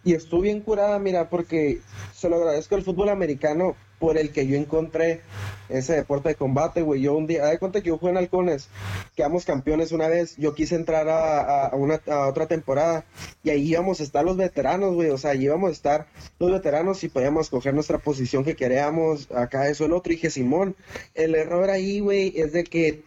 [0.04, 1.80] y estuve bien curada, mira, porque
[2.14, 5.22] se lo agradezco al fútbol americano por el que yo encontré
[5.70, 7.02] ese deporte de combate, güey.
[7.02, 8.70] Yo un día, de cuenta que yo jugué en Halcones,
[9.16, 13.06] quedamos campeones una vez, yo quise entrar a, a, una, a otra temporada
[13.44, 16.08] y ahí íbamos a estar los veteranos, güey, o sea, ahí íbamos a estar
[16.40, 20.30] los veteranos y podíamos coger nuestra posición que queríamos, acá eso, el otro, y dije,
[20.30, 20.76] Simón,
[21.14, 23.04] el error ahí, güey, es de que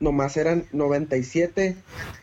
[0.00, 1.76] nomás eran 97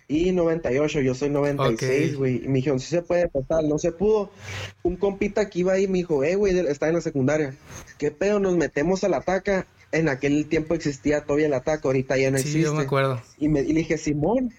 [0.07, 2.43] y 98, yo soy 96, güey.
[2.43, 4.29] Y me dijeron, sí se puede pasar, no se pudo.
[4.83, 7.55] Un compita que iba ahí me dijo, eh, güey, está en la secundaria.
[7.97, 8.39] ¿Qué pedo?
[8.39, 9.65] Nos metemos al ataca.
[9.93, 12.59] En aquel tiempo existía todavía el ataque, ahorita ya no existe.
[12.59, 13.21] Sí, yo me acuerdo.
[13.37, 14.51] Y, me, y le dije, Simón,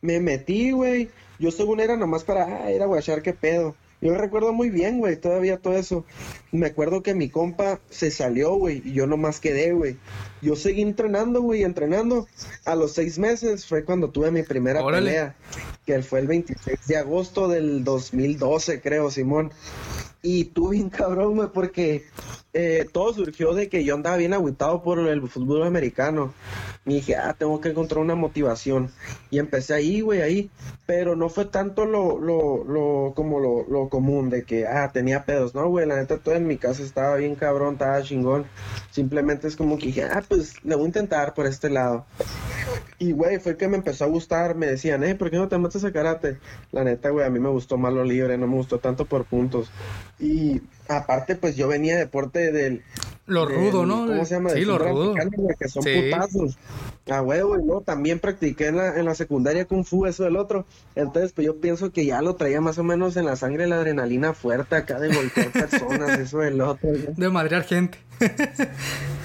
[0.00, 1.10] me metí, güey.
[1.38, 3.74] Yo según era nomás para, ah, ir a guachar qué pedo.
[4.00, 6.04] Yo recuerdo muy bien, güey, todavía todo eso.
[6.52, 9.96] Me acuerdo que mi compa se salió, güey, y yo nomás quedé, güey.
[10.40, 12.28] Yo seguí entrenando, güey, entrenando.
[12.64, 15.34] A los seis meses fue cuando tuve mi primera pelea,
[15.84, 19.50] que fue el 26 de agosto del 2012, creo, Simón.
[20.28, 22.04] Y tú bien cabrón, güey, porque
[22.52, 26.34] eh, todo surgió de que yo andaba bien aguitado por el fútbol americano.
[26.88, 28.90] Y dije, ah, tengo que encontrar una motivación.
[29.30, 30.50] Y empecé ahí, güey, ahí.
[30.86, 35.24] Pero no fue tanto lo, lo, lo, como lo, lo común de que, ah, tenía
[35.24, 35.54] pedos.
[35.54, 38.46] No, güey, la neta, todo en mi casa estaba bien cabrón, estaba chingón.
[38.90, 42.06] Simplemente es como que dije, ah, pues le voy a intentar por este lado.
[42.98, 44.54] Y, güey, fue que me empezó a gustar.
[44.54, 46.38] Me decían, eh, ¿por qué no te metes a karate?
[46.72, 49.24] La neta, güey, a mí me gustó más lo libre, no me gustó tanto por
[49.24, 49.70] puntos.
[50.18, 52.82] Y aparte, pues yo venía de deporte del.
[53.26, 54.06] Lo rudo, ¿no?
[54.06, 54.50] ¿Cómo se llama?
[54.50, 55.14] Sí, lo rudo.
[55.58, 56.56] que son putazos.
[57.10, 57.82] Ah, huevo, ¿no?
[57.82, 60.64] También practiqué en la, en la secundaria Kung Fu, eso del otro.
[60.94, 63.76] Entonces, pues yo pienso que ya lo traía más o menos en la sangre la
[63.76, 66.88] adrenalina fuerte acá de golpear personas, eso del otro.
[66.90, 67.98] De madrear gente.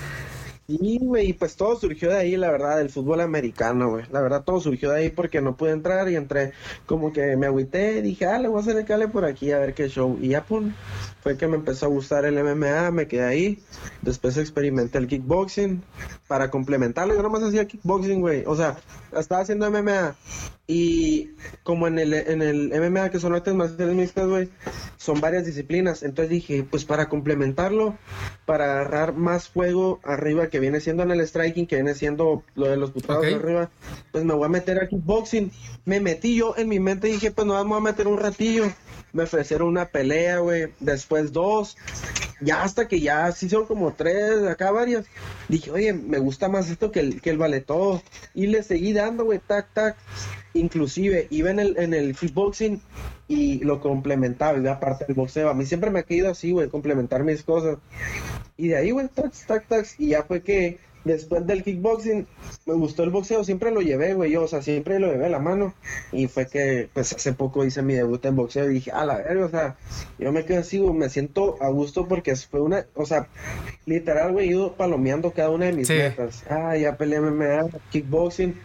[0.66, 4.06] Sí, güey, y pues todo surgió de ahí, la verdad, del fútbol americano, güey.
[4.12, 6.54] La verdad, todo surgió de ahí porque no pude entrar y entré
[6.86, 9.60] como que me agüité, dije, ah, le voy a hacer el cale por aquí a
[9.60, 10.18] ver qué show.
[10.22, 10.72] Y ya, pum,
[11.22, 13.60] fue que me empezó a gustar el MMA, me quedé ahí.
[14.02, 15.84] Después experimenté el kickboxing
[16.30, 17.14] para complementarlo.
[17.14, 18.44] Yo nomás hacía kickboxing, güey.
[18.46, 18.78] O sea,
[19.12, 20.16] estaba haciendo MMA.
[20.66, 21.32] Y
[21.64, 24.50] como en el, en el MMA, que son artes marciales mixtas, güey,
[24.96, 26.04] son varias disciplinas.
[26.04, 27.98] Entonces dije, pues para complementarlo,
[28.46, 32.68] para agarrar más fuego arriba, que viene siendo en el striking, que viene siendo lo
[32.68, 33.72] de los putados arriba,
[34.14, 35.52] pues me voy a meter a kickboxing.
[35.84, 38.66] Me metí yo en mi mente y dije, pues no vamos a meter un ratillo.
[39.14, 40.74] Me ofrecieron una pelea, güey.
[40.80, 41.78] Después dos.
[42.42, 45.06] Ya hasta que ya sí son como tres, acá varias.
[45.48, 48.02] Dije, oye, me gusta más esto que el, que el todo
[48.34, 49.96] Y le seguí dando, güey, tac, tac
[50.54, 52.82] inclusive iba en el, en el kickboxing
[53.28, 55.50] y lo complementaba, y aparte del boxeo.
[55.50, 57.78] A mí siempre me ha querido así, güey, complementar mis cosas.
[58.58, 62.28] Y de ahí, güey, tac, tac, tac, y ya fue que después del kickboxing
[62.66, 65.30] me gustó el boxeo, siempre lo llevé, güey, yo, o sea, siempre lo llevé a
[65.30, 65.74] la mano.
[66.12, 69.18] Y fue que, pues, hace poco hice mi debut en boxeo y dije, a la
[69.18, 69.76] verga, o sea,
[70.20, 73.28] yo me quedo así, güey, me siento a gusto porque fue una, o sea,
[73.86, 76.44] literal, güey, he ido palomeando cada una de mis metas.
[76.50, 78.56] Ah, ya peleé MMA, kickboxing,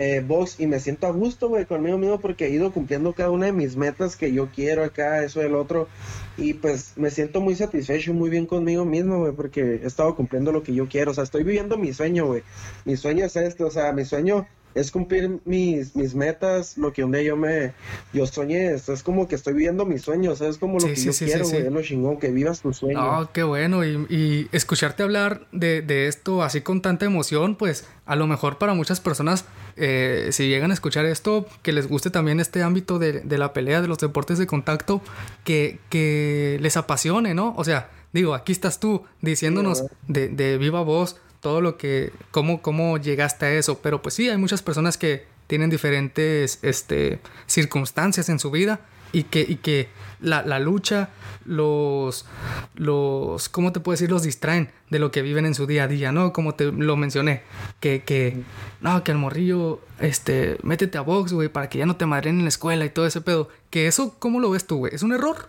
[0.00, 3.30] eh, box y me siento a gusto, güey, conmigo mismo porque he ido cumpliendo cada
[3.30, 5.88] una de mis metas que yo quiero acá, eso, el otro.
[6.36, 10.52] Y pues me siento muy satisfecho, muy bien conmigo mismo, güey, porque he estado cumpliendo
[10.52, 11.10] lo que yo quiero.
[11.10, 12.44] O sea, estoy viviendo mi sueño, güey.
[12.84, 17.02] Mi sueño es este, o sea, mi sueño es cumplir mis, mis metas, lo que
[17.02, 17.72] un día yo me,
[18.12, 21.48] yo soñé, es, como que estoy viviendo mis sueños, es como lo que yo quiero,
[21.48, 23.00] güey, es lo chingón, que vivas tu sueño.
[23.00, 27.86] Ah, qué bueno, y, y escucharte hablar de, de, esto así con tanta emoción, pues
[28.06, 29.44] a lo mejor para muchas personas,
[29.78, 33.52] eh, si llegan a escuchar esto, que les guste también este ámbito de, de la
[33.52, 35.00] pelea, de los deportes de contacto,
[35.44, 37.54] que, que les apasione, ¿no?
[37.56, 42.62] O sea, digo, aquí estás tú diciéndonos de, de viva voz todo lo que, cómo,
[42.62, 43.78] cómo llegaste a eso.
[43.78, 48.80] Pero pues sí, hay muchas personas que tienen diferentes este, circunstancias en su vida
[49.12, 49.88] y que, y que
[50.20, 51.10] la, la, lucha
[51.44, 52.26] los,
[52.74, 54.10] los, ¿cómo te puedo decir?
[54.10, 56.32] Los distraen de lo que viven en su día a día, ¿no?
[56.32, 57.42] Como te lo mencioné,
[57.80, 58.42] que, que
[58.80, 62.38] no, que el morrillo, este, métete a box, güey, para que ya no te madren
[62.38, 63.48] en la escuela y todo ese pedo.
[63.70, 64.94] Que eso, ¿cómo lo ves tú, güey?
[64.94, 65.48] ¿Es un error?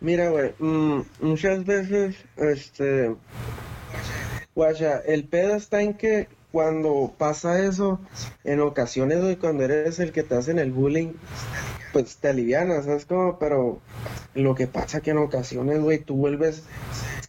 [0.00, 3.14] Mira, güey, mm, muchas veces, este,
[4.54, 7.98] guacha, el pedo está en que cuando pasa eso,
[8.44, 11.14] en ocasiones, güey, cuando eres el que te hacen el bullying,
[11.92, 13.38] pues te alivianas, ¿sabes cómo?
[13.38, 13.80] Pero
[14.34, 16.64] lo que pasa que en ocasiones, güey, tú vuelves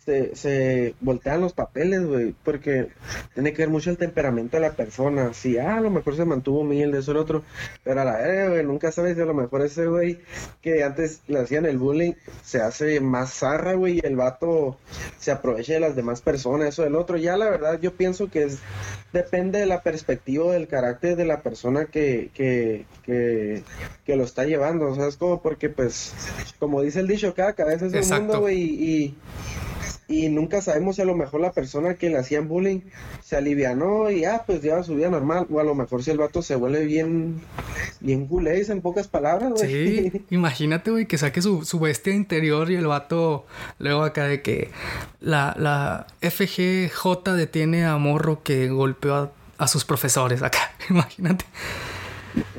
[0.06, 2.90] se, se voltean los papeles, güey, porque
[3.34, 5.34] tiene que ver mucho el temperamento de la persona.
[5.34, 7.44] Si, ah, a lo mejor se mantuvo humilde, eso el otro,
[7.84, 10.20] pero a la vez, güey, nunca sabes si a lo mejor ese güey
[10.62, 12.14] que antes le hacían el bullying
[12.44, 14.78] se hace más zarra, güey, y el vato
[15.20, 17.18] se aprovecha de las demás personas, eso del otro.
[17.18, 18.60] Ya la verdad, yo pienso que es,
[19.14, 23.64] depende de la perspectiva, del carácter de la persona que, que, que,
[24.06, 26.14] que lo está llevando, o sea, es como porque, pues,
[26.60, 29.16] como dice el dicho, cada cabeza es un mundo, güey, y y
[30.08, 32.82] nunca sabemos si a lo mejor la persona que le hacían bullying
[33.24, 36.18] se alivianó y ah, pues lleva su vida normal, o a lo mejor si el
[36.18, 37.42] vato se vuelve bien,
[38.00, 40.10] bien culés en pocas palabras, güey.
[40.12, 43.46] Sí, imagínate, güey, que saque su, su, bestia interior y el vato
[43.80, 44.70] luego acá de que
[45.20, 51.46] la, la FGJ detiene a Morro que golpeó a, a sus profesores acá, imagínate.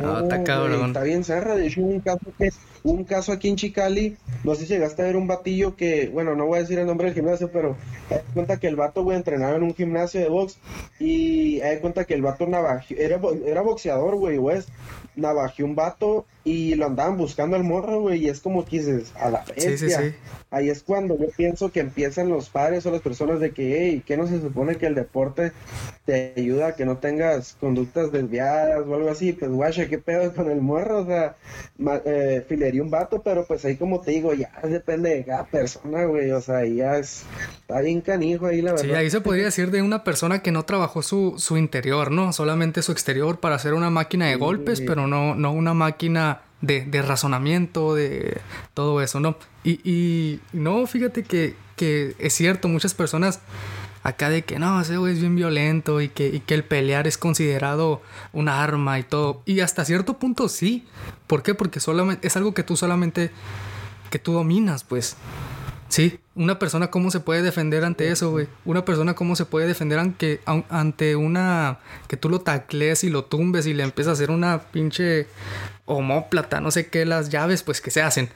[0.00, 0.86] No, está cabrón.
[0.86, 1.56] Está bien cerra.
[1.56, 2.50] De hecho, un caso que
[2.84, 6.36] un caso aquí en Chicali, no sé si llegaste a ver un batillo que, bueno,
[6.36, 7.76] no voy a decir el nombre del gimnasio, pero
[8.10, 10.58] hay cuenta que el vato, güey, entrenaba en un gimnasio de box
[11.00, 14.60] y hay cuenta que el vato navajeó, era, era boxeador, güey, güey,
[15.16, 19.14] navajeó un vato y lo andaban buscando al morro, güey, y es como que dices,
[19.16, 19.78] a la bestia.
[19.78, 20.14] Sí, sí, sí.
[20.50, 24.02] Ahí es cuando yo pienso que empiezan los padres o las personas de que, hey,
[24.06, 25.52] ¿qué no se supone que el deporte
[26.04, 29.32] te ayuda a que no tengas conductas desviadas o algo así?
[29.32, 31.00] Pues, guacha, ¿qué pedo con el morro?
[31.00, 31.36] O sea,
[32.04, 36.04] eh, filería un vato, pero pues ahí como te digo, ya depende de cada persona,
[36.04, 37.24] güey, o sea, ya es,
[37.60, 38.84] está bien canijo ahí, la verdad.
[38.84, 42.32] Sí, ahí se podría decir de una persona que no trabajó su, su interior, ¿no?
[42.32, 47.02] Solamente su exterior para hacer una máquina de golpes, pero no, no una máquina de,
[47.02, 48.38] razonamiento, de
[48.74, 49.36] todo eso, ¿no?
[49.64, 51.54] Y, no, fíjate que,
[52.18, 53.40] es cierto, muchas personas
[54.04, 57.18] acá de que no, ese güey es bien violento y que, que el pelear es
[57.18, 59.42] considerado un arma y todo.
[59.46, 60.86] Y hasta cierto punto sí.
[61.26, 61.54] ¿Por qué?
[61.54, 63.30] Porque solamente es algo que tú solamente,
[64.10, 65.16] que tú dominas, pues.
[65.88, 68.46] Sí, una persona cómo se puede defender ante eso, güey.
[68.64, 71.78] Una persona cómo se puede defender ante, ante una...
[72.08, 75.28] que tú lo taclees y lo tumbes y le empiezas a hacer una pinche
[75.86, 78.28] homóplata, no sé qué, las llaves, pues que se hacen.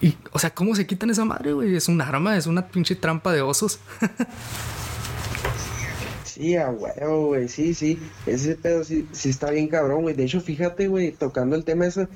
[0.00, 1.76] Y, o sea, ¿cómo se quitan esa madre, güey?
[1.76, 3.78] Es un arma, es una pinche trampa de osos.
[6.36, 7.98] sí, a huevo, güey, sí, sí.
[8.26, 10.14] Ese pedo sí, sí está bien cabrón, güey.
[10.14, 12.08] De hecho, fíjate, güey, tocando el tema ese,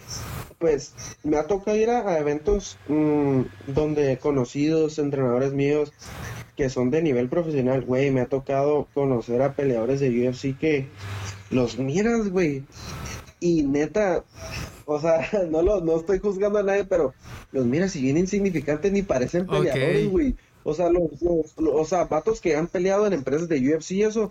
[0.59, 5.93] pues me ha tocado ir a, eventos mm, donde conocidos entrenadores míos
[6.57, 10.89] que son de nivel profesional, güey, me ha tocado conocer a peleadores de UFC que
[11.51, 12.65] los miras, güey.
[13.41, 14.25] Y neta,
[14.85, 17.15] o sea, no lo, no estoy juzgando a nadie, pero
[17.53, 20.37] los miras y bien insignificantes ni parecen peleadores, güey.
[20.63, 21.03] O sea, los,
[21.57, 24.31] o sea, vatos que han peleado en empresas de UFC, eso,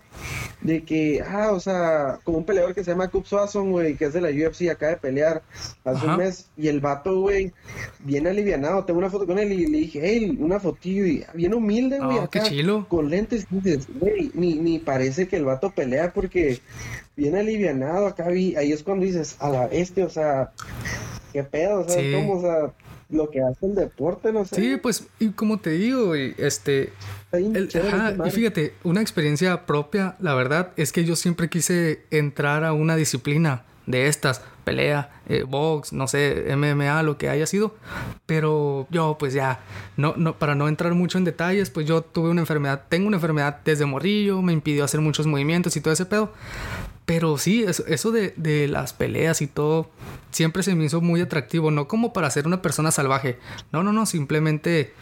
[0.60, 4.04] de que, ah, o sea, como un peleador que se llama Cup Swanson, güey, que
[4.04, 5.42] es de la UFC, acaba de pelear
[5.84, 7.52] hace un mes, y el vato, güey,
[8.00, 11.52] bien alivianado, tengo una foto con él y le dije, hey, una fotillo, y bien
[11.52, 12.44] humilde, güey, oh, acá,
[12.88, 16.60] con lentes, güey, ni, ni parece que el vato pelea porque
[17.16, 20.52] bien alivianado, acá vi, ahí es cuando dices, a la este, o sea,
[21.32, 22.72] qué pedo, o sea, cómo, o sea
[23.10, 24.56] lo que hace el deporte, no sé.
[24.56, 26.92] Sí, pues, y como te digo, y este.
[27.32, 32.96] y fíjate, una experiencia propia, la verdad, es que yo siempre quise entrar a una
[32.96, 37.74] disciplina de estas, pelea, eh, box, no sé, MMA, lo que haya sido.
[38.26, 39.60] Pero yo, pues ya,
[39.96, 43.16] no, no, para no entrar mucho en detalles, pues yo tuve una enfermedad, tengo una
[43.16, 46.32] enfermedad desde morrillo, me impidió hacer muchos movimientos y todo ese pedo.
[47.10, 49.90] Pero sí, eso, de, las peleas y todo,
[50.30, 53.36] siempre se me hizo muy atractivo, no como para ser una persona salvaje,
[53.72, 54.94] no, no, no, simplemente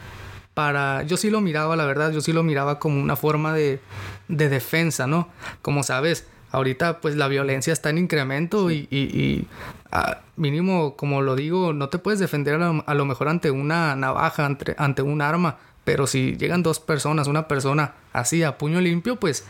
[0.55, 3.81] para, yo sí lo miraba, la verdad, yo sí lo miraba como una forma de,
[4.29, 5.29] de defensa, ¿no?
[5.61, 9.47] Como sabes, ahorita pues la violencia está en incremento y, y,
[9.93, 14.47] ah, mínimo, como lo digo, no te puedes defender a lo, mejor ante una navaja,
[14.47, 19.19] ante, ante un arma, pero si llegan dos personas, una persona así a puño limpio,
[19.19, 19.45] pues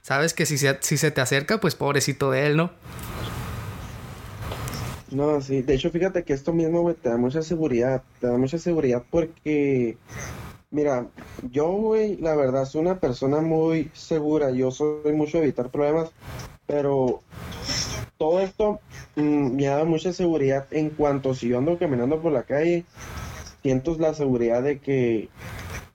[0.00, 2.70] sabes que si se, si se te acerca, pues pobrecito de él, ¿no?
[5.10, 8.38] No, sí, de hecho fíjate que esto mismo, güey, te da mucha seguridad, te da
[8.38, 9.98] mucha seguridad porque,
[10.70, 11.08] mira,
[11.50, 16.10] yo, güey, la verdad, soy una persona muy segura, yo soy mucho de evitar problemas,
[16.66, 17.20] pero
[18.16, 18.80] todo esto
[19.16, 22.86] mm, me da mucha seguridad en cuanto si yo ando caminando por la calle,
[23.60, 25.28] siento la seguridad de que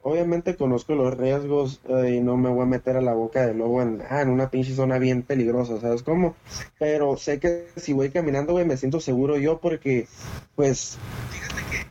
[0.07, 3.53] obviamente conozco los riesgos eh, y no me voy a meter a la boca de
[3.53, 6.33] lobo en, ah, en una pinche zona bien peligrosa, ¿sabes cómo?
[6.79, 10.07] Pero sé que si voy caminando, güey, me siento seguro yo porque,
[10.55, 10.97] pues,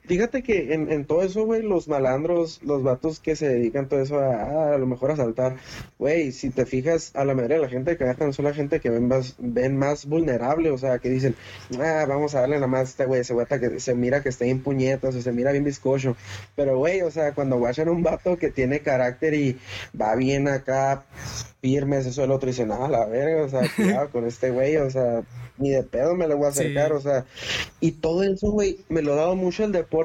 [0.07, 4.01] Fíjate que en, en todo eso, güey, los malandros, los vatos que se dedican todo
[4.01, 5.57] eso a, a, lo mejor a saltar,
[5.99, 8.79] güey, si te fijas, a la mayoría de la gente que agarran son la gente
[8.79, 11.35] que ven más, ven más vulnerable, o sea, que dicen,
[11.81, 14.29] ah, vamos a darle nada más a este güey, ese güey que se mira que
[14.29, 16.17] está bien puñetas o se mira bien bizcocho.
[16.55, 19.59] Pero, güey, o sea, cuando vayan un vato que tiene carácter y
[20.01, 21.05] va bien acá,
[21.61, 24.89] firmes, eso el otro dice, no, la verga, o sea, cuidado con este güey, o
[24.89, 25.23] sea,
[25.59, 27.25] ni de pedo me lo voy a acercar, o sea,
[27.81, 29.96] y todo eso, güey, me lo ha dado mucho el deporte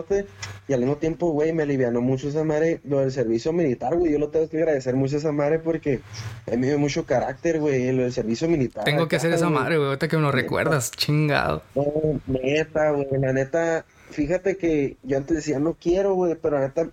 [0.67, 4.11] y al mismo tiempo, güey, me alivianó mucho esa madre, lo del servicio militar, güey,
[4.11, 6.01] yo lo tengo que agradecer mucho a esa madre porque
[6.47, 8.83] a mí me dio mucho carácter, güey, lo del servicio militar.
[8.83, 11.61] Tengo que hacer esa madre, güey, ahorita que me lo recuerdas, chingado.
[11.75, 11.85] No,
[12.27, 16.89] neta, güey, la neta, fíjate que yo antes decía, no quiero, güey, pero la neta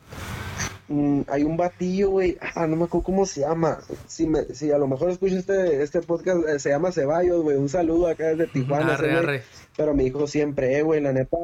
[0.88, 3.78] Mm, hay un batillo, güey, ah, no me acuerdo cómo se llama.
[4.06, 7.58] Si, me, si a lo mejor escucho este, este podcast, eh, se llama Ceballos, güey.
[7.58, 8.98] Un saludo acá desde Tijuana.
[9.78, 11.38] Pero me dijo siempre, eh, güey, la neta,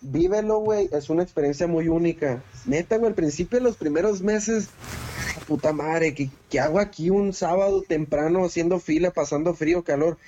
[0.00, 0.90] vívelo, güey.
[0.92, 2.42] Es una experiencia muy única.
[2.66, 4.68] Neta, güey, al principio de los primeros meses,
[5.46, 10.18] puta madre, ¿qué, ¿qué hago aquí un sábado temprano haciendo fila, pasando frío, calor?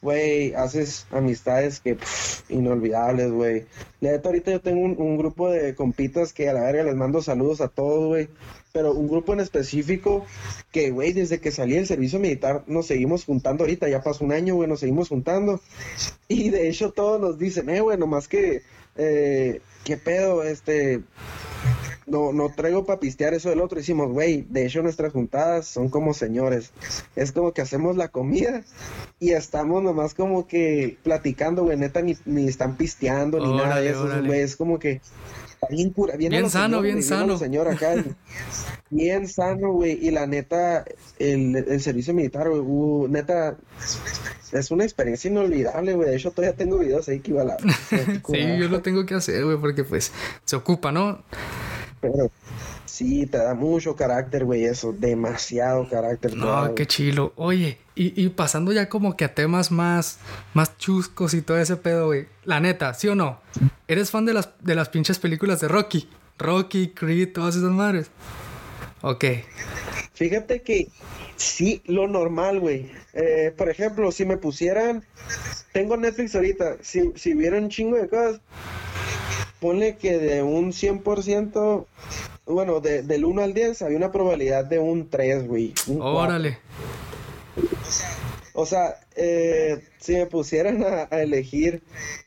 [0.00, 3.66] güey, haces amistades que pff, inolvidables, güey.
[4.00, 6.94] La neta, ahorita yo tengo un, un grupo de compitas que a la verga les
[6.94, 8.28] mando saludos a todos, güey.
[8.78, 10.24] Pero un grupo en específico
[10.70, 14.30] que, güey, desde que salí del servicio militar nos seguimos juntando ahorita, ya pasó un
[14.30, 15.60] año, güey, nos seguimos juntando.
[16.28, 18.62] Y de hecho todos nos dicen, eh, güey, nomás que,
[18.94, 20.42] eh, ¿qué pedo?
[20.42, 21.00] Este,
[22.06, 23.78] no, no traigo para pistear eso del otro.
[23.78, 26.72] Decimos, güey, de hecho nuestras juntadas son como señores.
[27.16, 28.64] Es como que hacemos la comida
[29.18, 33.88] y estamos nomás como que platicando, güey, neta, ni, ni están pisteando ni nada de
[33.88, 34.40] eso, güey.
[34.40, 35.00] Es como que
[35.70, 37.38] bien cura, bien, sano, señor, bien sano.
[37.38, 38.04] señor acá.
[38.90, 40.06] bien sano, güey.
[40.06, 40.84] Y la neta,
[41.18, 43.56] el, el servicio militar, güey, uh, neta,
[44.52, 46.10] es una experiencia inolvidable, güey.
[46.10, 47.56] De hecho, todavía tengo videos ahí que igual.
[48.26, 50.12] Sí, yo lo tengo que hacer, güey, porque pues
[50.44, 51.22] se ocupa, ¿no?
[52.00, 52.30] Pero
[52.84, 56.36] sí, te da mucho carácter, güey, eso, demasiado carácter.
[56.36, 57.32] No, qué chilo.
[57.36, 60.18] Oye, y, y pasando ya como que a temas más,
[60.54, 62.26] más chuscos y todo ese pedo, güey.
[62.44, 63.40] La neta, ¿sí o no?
[63.88, 66.08] ¿Eres fan de las, de las pinches películas de Rocky?
[66.38, 68.10] Rocky, Creed, todas esas madres.
[69.02, 69.24] Ok.
[70.18, 70.88] Fíjate que
[71.36, 72.90] sí, lo normal, güey.
[73.12, 75.04] Eh, por ejemplo, si me pusieran,
[75.72, 78.40] tengo Netflix ahorita, si, si hubiera un chingo de cosas,
[79.60, 81.86] ponle que de un 100%,
[82.46, 85.72] bueno, de, del 1 al 10 había una probabilidad de un 3, güey.
[86.00, 86.58] Órale.
[88.54, 91.82] O sea, eh, si me pusieran a, a elegir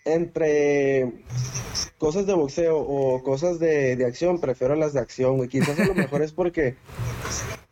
[0.05, 1.11] entre
[1.97, 5.49] cosas de boxeo o cosas de, de acción, prefiero las de acción, güey.
[5.49, 6.75] Quizás a lo mejor es porque,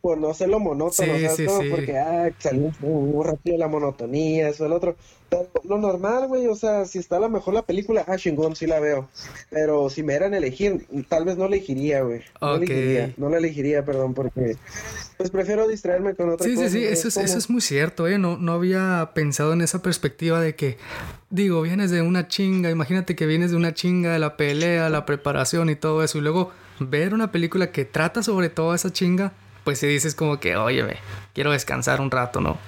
[0.00, 1.62] por no hacerlo monótono, Sí, ¿sabes sí, cómo?
[1.62, 1.68] sí.
[1.70, 4.96] Porque, ah, salió muy rápido la monotonía, eso, el otro.
[5.28, 8.56] Pero lo normal, güey, o sea, si está a lo mejor la película, ah, chingón,
[8.56, 9.08] sí la veo.
[9.48, 12.22] Pero si me dieran a elegir, tal vez no elegiría, güey.
[12.40, 12.62] No Ok.
[12.62, 14.56] elegiría, no la elegiría, perdón, porque,
[15.16, 16.70] pues prefiero distraerme con otra Sí, sí, cosa.
[16.70, 18.18] sí, güey, eso es, eso es muy cierto, ¿eh?
[18.18, 20.78] No, no había pensado en esa perspectiva de que,
[21.30, 25.06] digo, vienes de una chinga, imagínate que vienes de una chinga de la pelea, la
[25.06, 29.32] preparación y todo eso, y luego ver una película que trata sobre toda esa chinga,
[29.64, 30.96] pues si dices como que, óyeme,
[31.34, 32.58] quiero descansar un rato, ¿no?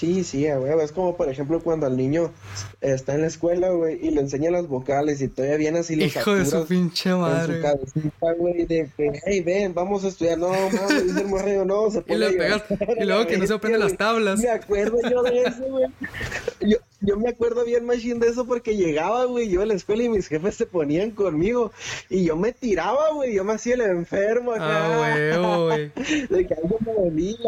[0.00, 0.80] Sí, sí, huevo.
[0.80, 2.32] Es como, por ejemplo, cuando al niño
[2.80, 6.06] está en la escuela, güey, y le enseña las vocales y todavía viene así los
[6.06, 7.60] Hijo de su pinche en su madre.
[7.60, 10.38] cabecita, güey, de que, hey, ven, vamos a estudiar.
[10.38, 12.62] No, mames, dice el morrillo, no, se Y pone le a pegas,
[12.98, 14.40] y luego que no se aprende las tablas.
[14.40, 15.86] Me acuerdo yo de eso, güey.
[16.60, 20.02] Yo, yo me acuerdo bien, machine, de eso porque llegaba, güey, yo a la escuela
[20.02, 21.72] y mis jefes se ponían conmigo
[22.08, 25.34] y yo me tiraba, güey, yo me hacía el enfermo acá.
[25.34, 25.92] Ah, güey.
[26.28, 27.38] De que algo me dolía,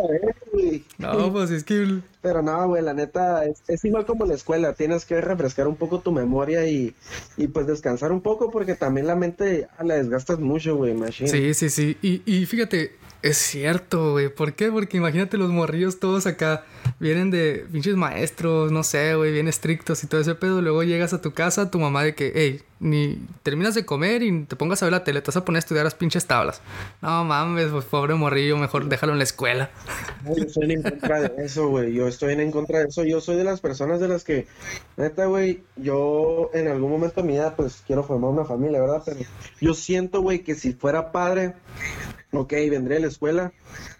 [0.53, 0.85] güey.
[0.99, 2.01] No, pues es que...
[2.23, 5.75] Pero no, güey, la neta, es, es igual como la escuela, tienes que refrescar un
[5.75, 6.95] poco tu memoria y,
[7.37, 11.29] y pues descansar un poco porque también la mente la desgastas mucho, güey, machine.
[11.29, 11.97] Sí, sí, sí.
[12.01, 12.93] Y, y fíjate,
[13.23, 14.29] es cierto, güey.
[14.29, 14.71] ¿Por qué?
[14.71, 16.65] Porque imagínate los morrillos todos acá.
[16.99, 20.61] Vienen de pinches maestros, no sé, güey, bien estrictos y todo ese pedo.
[20.61, 24.43] Luego llegas a tu casa, tu mamá de que, hey, ni terminas de comer y
[24.43, 26.61] te pongas a ver la tele, te vas a poner a estudiar las pinches tablas.
[27.01, 29.71] No mames, pues pobre morrillo, mejor déjalo en la escuela.
[30.25, 33.05] Yo estoy en contra de eso, güey, yo estoy en contra de eso.
[33.05, 34.49] Yo soy de las personas de las que,
[34.97, 39.03] neta, güey, yo en algún momento de mi vida, pues quiero formar una familia, ¿verdad?
[39.05, 39.21] Pero
[39.61, 41.55] yo siento, güey, que si fuera padre,
[42.33, 43.53] ok, vendría a la escuela,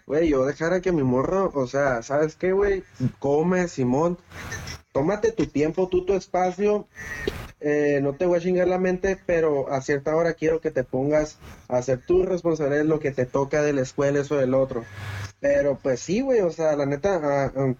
[0.07, 2.83] güey, yo dejara que mi morro, o sea, ¿sabes qué, güey?
[3.19, 4.17] Come, Simón,
[4.91, 6.87] tómate tu tiempo, tú tu espacio,
[7.59, 10.83] eh, no te voy a chingar la mente, pero a cierta hora quiero que te
[10.83, 11.37] pongas
[11.69, 14.83] a hacer tus responsabilidades, lo que te toca de la escuela, eso del otro.
[15.43, 17.73] Pero pues sí, güey, o sea, la neta, ah, ah,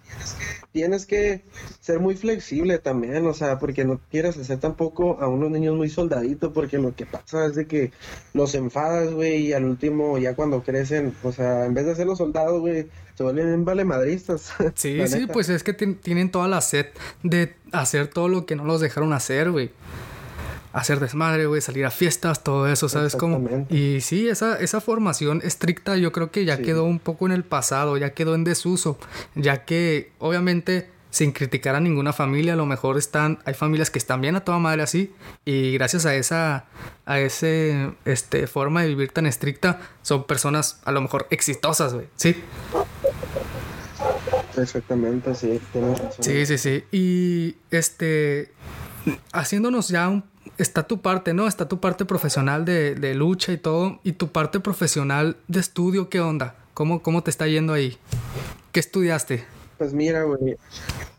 [0.74, 1.44] tienes que
[1.80, 5.90] ser muy flexible también, o sea, porque no quieres hacer tampoco a unos niños muy
[5.90, 7.92] soldaditos, porque lo que pasa es de que
[8.34, 12.06] los enfadas, güey, y al último, ya cuando crecen, o sea, en vez de ser
[12.06, 14.52] los soldados, güey, se vuelven valemadristas.
[14.76, 16.88] Sí, sí, pues es que tien- tienen toda la sed
[17.24, 19.72] de hacer todo lo que no los dejaron hacer, güey.
[20.74, 23.48] Hacer desmadre, güey, salir a fiestas, todo eso, ¿sabes cómo?
[23.70, 26.64] Y sí, esa, esa formación estricta yo creo que ya Sí.
[26.64, 28.98] quedó un poco en el pasado, ya quedó en desuso,
[29.36, 34.00] ya que obviamente sin criticar a ninguna familia, a lo mejor están, hay familias que
[34.00, 35.14] están bien a toda madre así
[35.46, 36.66] y gracias a esa,
[37.06, 42.08] a ese, este, forma de vivir tan estricta, son personas a lo mejor exitosas, güey,
[42.16, 42.36] ¿sí?
[44.58, 46.24] Exactamente, sí, tienes razón.
[46.24, 46.84] Sí, sí, sí.
[46.92, 48.52] Y este,
[49.32, 50.24] haciéndonos ya un...
[50.64, 51.50] Está tu parte, ¿no?
[51.50, 54.00] Está tu parte profesional de, de lucha y todo.
[54.02, 56.56] Y tu parte profesional de estudio, ¿qué onda?
[56.74, 57.98] ¿Cómo, cómo te está yendo ahí?
[58.72, 59.44] ¿Qué estudiaste?
[59.78, 60.56] pues mira, güey.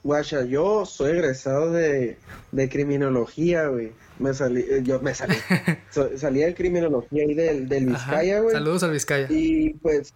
[0.03, 2.17] Guacha, yo soy egresado de,
[2.53, 3.93] de criminología, güey.
[4.19, 5.35] Me salí, eh, yo me salí.
[6.17, 8.53] salí de criminología ahí del, del Vizcaya, güey.
[8.53, 9.27] Saludos al Vizcaya.
[9.29, 10.15] Y pues,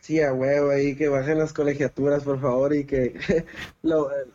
[0.00, 3.14] sí, a huevo, ahí que bajen las colegiaturas, por favor, y que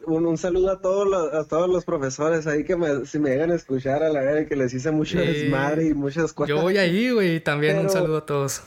[0.06, 3.52] un, saludo a todos los, a todos los profesores ahí que me, si me llegan
[3.52, 6.50] a escuchar a la vez que les hice mucho desmadre y muchas cosas.
[6.50, 8.62] Yo voy ahí, güey, también un saludo a todos.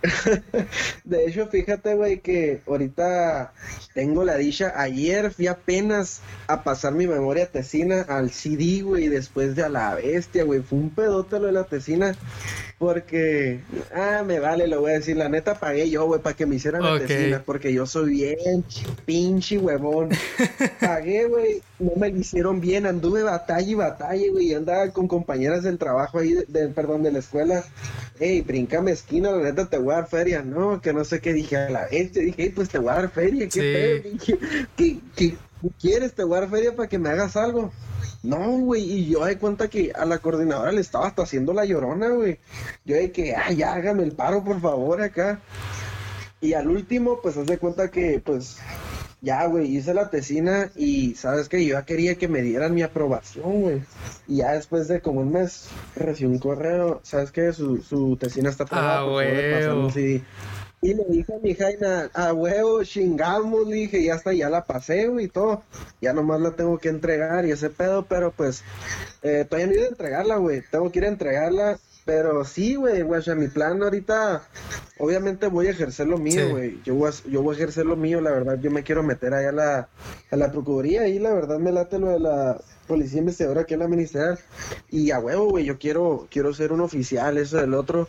[1.04, 3.52] de hecho, fíjate, güey, que ahorita
[3.94, 4.72] tengo la dicha.
[4.76, 9.94] Ayer fui apenas a pasar mi memoria tesina al CD, güey, después de a la
[9.96, 10.62] bestia, güey.
[10.62, 12.14] Fue un pedote lo de la tesina.
[12.78, 13.60] Porque,
[13.92, 15.16] ah, me vale, lo voy a decir.
[15.16, 17.42] La neta pagué yo, güey, para que me hicieran la tesina.
[17.44, 18.64] Porque yo soy bien
[19.04, 20.10] pinche huevón.
[20.80, 21.60] pagué, güey.
[21.80, 22.86] No me lo hicieron bien.
[22.86, 24.54] Anduve batalla y batalla, güey.
[24.54, 27.64] Andaba con compañeras del trabajo ahí, de, perdón, de la escuela.
[28.20, 30.42] Ey, brincame esquina, la neta te voy a dar feria.
[30.42, 32.12] No, que no sé qué dije a la vez.
[32.12, 33.48] Dije, pues te voy a dar feria.
[33.48, 34.18] ¿Qué pedo?
[34.76, 35.36] ¿Qué, qué,
[35.80, 36.12] quieres?
[36.12, 37.72] Te voy a dar feria para que me hagas algo.
[38.22, 41.64] No, güey, y yo de cuenta que a la coordinadora le estaba hasta haciendo la
[41.64, 42.38] llorona, güey.
[42.84, 45.40] Yo de que, ay, ya, hágame el paro, por favor, acá.
[46.40, 48.58] Y al último, pues, haz de cuenta que, pues,
[49.20, 52.82] ya, güey, hice la tesina y, ¿sabes que Yo ya quería que me dieran mi
[52.82, 53.82] aprobación, güey.
[54.26, 57.52] Y ya después de como un mes, recibí un correo, ¿sabes qué?
[57.52, 59.00] Su, su tesina está aprobada.
[59.00, 60.22] Ah, güey.
[60.80, 64.64] Y le dije a mi Jaina, a huevo, chingamos, le dije, ya está, ya la
[64.64, 65.62] pasé, güey, y todo.
[66.00, 68.62] Ya nomás la tengo que entregar y ese pedo, pero pues,
[69.22, 70.62] eh, todavía no he ido a entregarla, güey.
[70.70, 74.42] Tengo que ir a entregarla, pero sí, güey, güey, o sea, mi plan ahorita,
[74.98, 76.80] obviamente voy a ejercer lo mío, güey.
[76.84, 79.34] Yo, voy a, yo voy a ejercer lo mío, la verdad, yo me quiero meter
[79.34, 79.88] allá a la,
[80.30, 83.80] a la Procuraduría y la verdad me late lo de la policía investigadora aquí en
[83.80, 84.38] la ministerial.
[84.90, 88.08] Y a huevo, güey, yo quiero, quiero ser un oficial, eso del otro.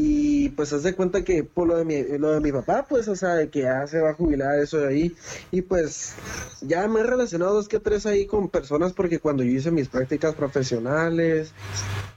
[0.00, 3.08] Y pues haz de cuenta que por lo de mi, lo de mi papá, pues,
[3.08, 5.16] o sea, de que ya se va a jubilar eso de ahí.
[5.50, 6.14] Y pues
[6.60, 9.88] ya me he relacionado dos que tres ahí con personas porque cuando yo hice mis
[9.88, 11.52] prácticas profesionales,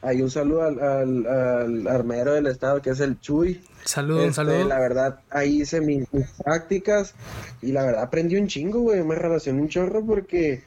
[0.04, 3.60] hay un saludo al, al, armero del estado que es el Chuy.
[3.86, 4.66] Saludos, este, saludo.
[4.66, 6.08] La verdad, ahí hice mis,
[6.44, 7.14] prácticas
[7.62, 9.04] y la verdad aprendí un chingo, güey.
[9.04, 10.64] Me relacioné un chorro porque,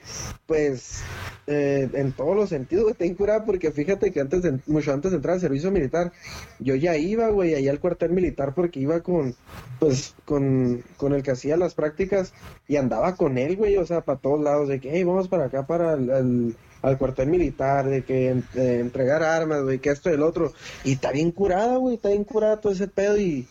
[0.46, 1.02] pues,
[1.46, 5.10] eh, en todos los sentidos, güey, ten curado porque fíjate que antes de, mucho antes
[5.10, 6.12] de entrar al servicio militar,
[6.58, 9.34] yo ya iba, güey, allá al cuartel militar porque iba con,
[9.78, 12.32] pues, con, con el que hacía las prácticas
[12.68, 15.46] y andaba con él, güey, o sea, para todos lados, de que, hey, vamos para
[15.46, 20.22] acá, para el al cuartel militar, de que entregar armas, güey, que esto y el
[20.22, 20.52] otro.
[20.84, 23.48] Y está bien curada, güey, está bien curada todo ese pedo y,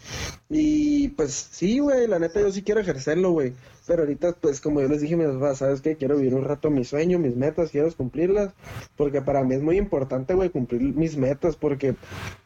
[0.49, 3.53] y pues sí, güey, la neta yo sí quiero ejercerlo, güey.
[3.85, 5.95] Pero ahorita, pues como yo les dije mis papás, ¿sabes qué?
[5.95, 8.53] Quiero vivir un rato mis sueños, mis metas, quiero cumplirlas.
[8.95, 11.55] Porque para mí es muy importante, güey, cumplir mis metas.
[11.55, 11.95] Porque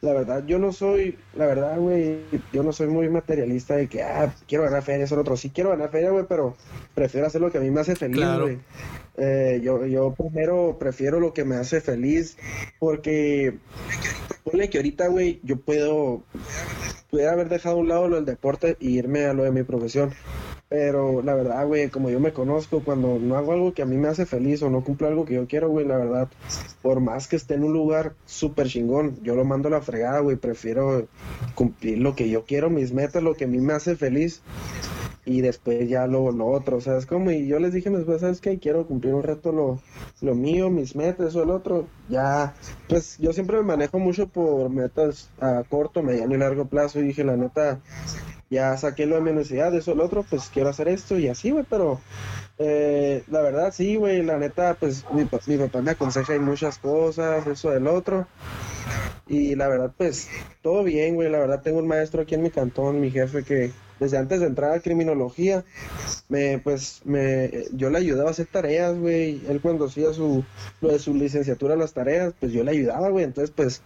[0.01, 2.19] la verdad, yo no soy, la verdad, güey,
[2.51, 5.37] yo no soy muy materialista de que, ah, quiero ganar feria, eso, otro.
[5.37, 6.55] Sí quiero ganar feria, güey, pero
[6.95, 8.57] prefiero hacer lo que a mí me hace feliz, güey.
[9.17, 12.37] Eh, yo, yo primero prefiero lo que me hace feliz
[12.77, 13.57] porque,
[14.43, 16.23] ponle que ahorita, güey, yo puedo,
[17.09, 19.63] pudiera haber dejado a un lado lo del deporte y irme a lo de mi
[19.63, 20.13] profesión.
[20.69, 23.95] Pero la verdad, güey, como yo me conozco, cuando no hago algo que a mí
[23.95, 26.27] me hace feliz o no cumplo algo que yo quiero, güey, la verdad,
[26.81, 30.19] por más que esté en un lugar súper chingón, yo lo mando a la fregada,
[30.19, 31.07] güey, prefiero
[31.55, 34.41] cumplir lo que yo quiero, mis metas, lo que a mí me hace feliz
[35.27, 38.21] y después ya lo, lo otro, o sea, es como, y yo les dije después,
[38.21, 38.59] ¿sabes qué?
[38.59, 39.79] Quiero cumplir un reto lo,
[40.21, 42.55] lo mío, mis metas o el otro, ya,
[42.87, 47.03] pues yo siempre me manejo mucho por metas a corto, mediano y largo plazo, y
[47.03, 47.79] dije, la neta,
[48.49, 51.51] ya saqué lo de mi universidad, eso el otro, pues quiero hacer esto y así,
[51.51, 51.99] güey, pero
[52.57, 56.77] eh, la verdad sí, güey, la neta, pues mi, mi papá me aconseja en muchas
[56.77, 58.27] cosas, eso del otro,
[59.27, 60.29] y la verdad, pues
[60.61, 63.71] todo bien, güey, la verdad tengo un maestro aquí en mi cantón, mi jefe que
[63.99, 65.63] desde antes de entrar a criminología,
[66.29, 69.41] me, pues, me, yo le ayudaba a hacer tareas, güey.
[69.47, 70.43] Él cuando hacía su,
[70.81, 73.25] lo de su licenciatura, las tareas, pues yo le ayudaba, güey.
[73.25, 73.81] Entonces, pues,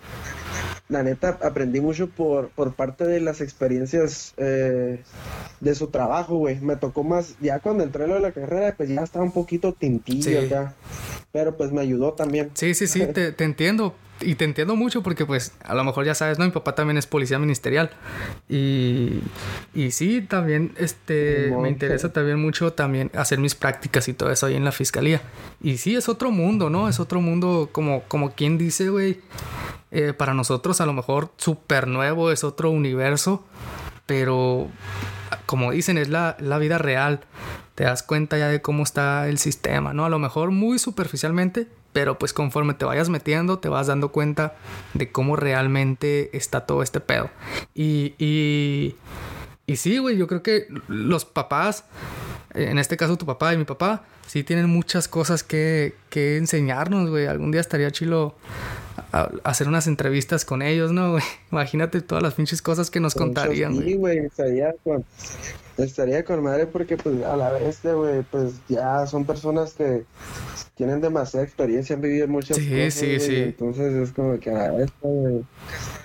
[0.89, 5.01] la neta, aprendí mucho por, por parte de las experiencias eh,
[5.59, 6.59] de su trabajo, güey.
[6.59, 9.73] Me tocó más, ya cuando entré lo de la carrera, pues ya estaba un poquito
[9.73, 10.75] tintillo ya.
[11.31, 12.51] Pero pues me ayudó también.
[12.55, 16.05] Sí, sí, sí, te, te entiendo y te entiendo mucho porque pues a lo mejor
[16.05, 16.45] ya sabes, ¿no?
[16.45, 17.91] Mi papá también es policía ministerial.
[18.49, 19.21] Y,
[19.73, 24.45] y sí, también este, me interesa también mucho también hacer mis prácticas y todo eso
[24.45, 25.21] ahí en la fiscalía.
[25.61, 26.89] Y sí, es otro mundo, ¿no?
[26.89, 29.21] Es otro mundo como, como quien dice, güey.
[29.91, 33.45] Eh, para nosotros a lo mejor súper nuevo, es otro universo.
[34.05, 34.69] Pero
[35.45, 37.21] como dicen, es la, la vida real.
[37.75, 40.05] Te das cuenta ya de cómo está el sistema, ¿no?
[40.05, 44.55] A lo mejor muy superficialmente, pero pues conforme te vayas metiendo, te vas dando cuenta
[44.93, 47.29] de cómo realmente está todo este pedo.
[47.73, 48.95] Y, y,
[49.65, 51.85] y sí, güey, yo creo que los papás,
[52.53, 57.09] en este caso tu papá y mi papá, sí tienen muchas cosas que, que enseñarnos,
[57.09, 57.27] güey.
[57.27, 58.35] Algún día estaría chilo
[59.43, 61.23] hacer unas entrevistas con ellos, ¿no, güey?
[61.51, 63.89] Imagínate todas las pinches cosas que nos contarían, güey.
[63.89, 65.03] Sí, güey, estaría con,
[65.77, 70.03] estaría con madre porque, pues, a la vez, güey, pues, ya son personas que
[70.75, 73.35] tienen demasiada experiencia, han vivido muchas cosas, sí, sí.
[73.35, 75.43] Entonces es como que a la vez, güey,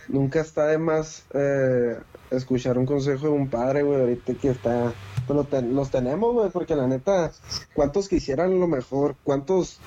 [0.08, 1.96] nunca está de más eh,
[2.30, 4.92] escuchar un consejo de un padre, güey, ahorita que está...
[5.26, 7.32] Pues los tenemos, güey, porque la neta,
[7.74, 9.16] ¿cuántos quisieran lo mejor?
[9.24, 9.80] ¿Cuántos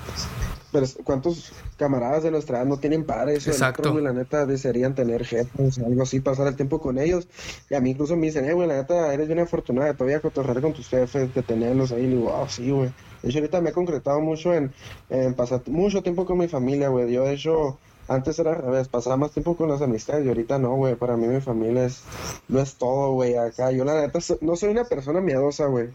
[1.03, 3.99] cuántos camaradas de nuestra edad no tienen padres Exacto.
[3.99, 7.27] la neta desearían tener jefes, algo así, pasar el tiempo con ellos.
[7.69, 10.19] Y a mí incluso me dicen, eh, güey, la neta, eres bien afortunada de todavía
[10.19, 12.03] cotorrear con tus jefes, de tenerlos ahí.
[12.03, 12.91] Y digo, wow, sí, güey.
[13.21, 14.71] De hecho, ahorita me he concretado mucho en,
[15.09, 17.11] en pasar mucho tiempo con mi familia, güey.
[17.11, 17.79] Yo, de hecho,
[18.09, 20.95] antes era al revés, pasaba más tiempo con las amistades y ahorita no, güey.
[20.95, 22.01] Para mí mi familia es,
[22.47, 23.35] no es todo, güey.
[23.35, 25.89] Acá yo la neta no soy una persona miedosa, güey.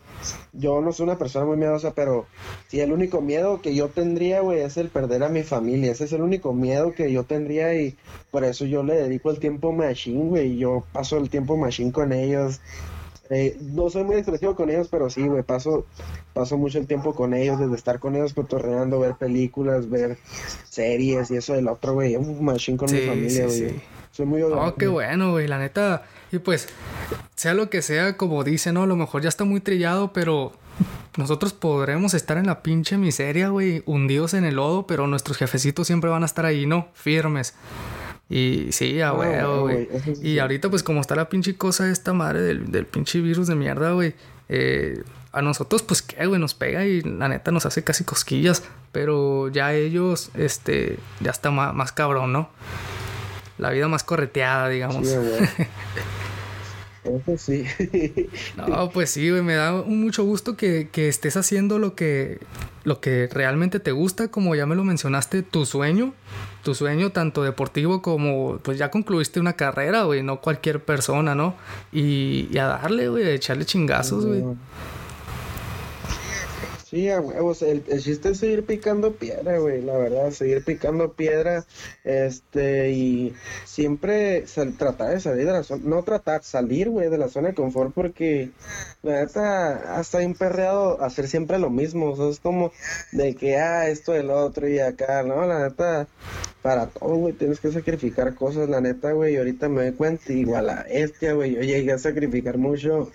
[0.52, 2.26] Yo no soy una persona muy miedosa, pero
[2.68, 5.90] sí el único miedo que yo tendría, güey, es el perder a mi familia.
[5.90, 7.96] Ese es el único miedo que yo tendría y
[8.30, 10.56] por eso yo le dedico el tiempo machine, güey.
[10.56, 12.60] Yo paso el tiempo machine con ellos.
[13.30, 15.86] Eh, no soy muy expresivo con ellos, pero sí, güey, paso,
[16.34, 20.18] paso mucho el tiempo con ellos, desde estar con ellos cotorreando, ver películas, ver
[20.68, 22.16] series y eso del otro, güey.
[22.16, 23.80] Un machine con mi familia, güey.
[24.10, 26.04] Soy muy Oh, qué bueno, güey, la neta.
[26.30, 26.68] Y pues,
[27.34, 28.82] sea lo que sea, como dicen, ¿no?
[28.82, 30.52] A lo mejor ya está muy trillado, pero
[31.16, 35.86] nosotros podremos estar en la pinche miseria, güey, hundidos en el lodo, pero nuestros jefecitos
[35.86, 36.88] siempre van a estar ahí, ¿no?
[36.92, 37.54] Firmes.
[38.28, 39.88] Y sí, a huevo, güey.
[40.22, 43.54] y ahorita, pues, como está la pinche cosa esta madre del, del pinche virus de
[43.54, 44.14] mierda, güey.
[44.48, 45.02] Eh,
[45.32, 46.40] a nosotros, pues, ¿qué, güey?
[46.40, 48.62] Nos pega y la neta nos hace casi cosquillas.
[48.92, 52.48] Pero ya ellos, este, ya está más, más cabrón, ¿no?
[53.58, 55.08] La vida más correteada, digamos.
[55.08, 55.16] Sí,
[57.04, 57.64] Eso sí.
[58.56, 62.38] no, pues sí, güey, me da mucho gusto que, que, estés haciendo lo que,
[62.84, 66.14] lo que realmente te gusta, como ya me lo mencionaste, tu sueño,
[66.64, 71.54] tu sueño tanto deportivo como, pues ya concluiste una carrera, güey, no cualquier persona, ¿no?
[71.92, 74.42] Y, a darle, güey, a echarle chingazos, güey.
[76.94, 81.66] Sí, a huevos, el, chiste es seguir picando piedra, güey, la verdad, seguir picando piedra,
[82.04, 83.34] este, y
[83.64, 84.44] siempre
[84.78, 87.92] tratar de salir de la zona, no tratar, salir, güey, de la zona de confort,
[87.92, 88.50] porque
[89.02, 92.70] la neta, hasta imperreado hacer siempre lo mismo, o es como
[93.10, 96.06] de que, ah, esto, el otro y acá, no, la neta,
[96.64, 100.32] para todo, güey, tienes que sacrificar cosas, la neta, güey, y ahorita me doy cuenta,
[100.32, 103.12] igual a este, güey, yo llegué a sacrificar mucho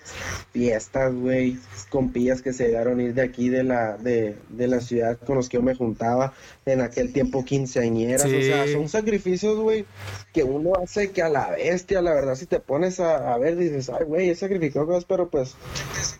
[0.52, 4.80] fiestas, güey, compillas que se llegaron a ir de aquí, de la, de, de la
[4.80, 6.32] ciudad con los que yo me juntaba,
[6.72, 9.84] en aquel tiempo quinceañeras, o sea, son sacrificios, güey,
[10.32, 13.90] que uno hace que a la bestia, la verdad, si te pones a, ver, dices,
[13.90, 15.56] ay, güey, he sacrificado cosas, pero pues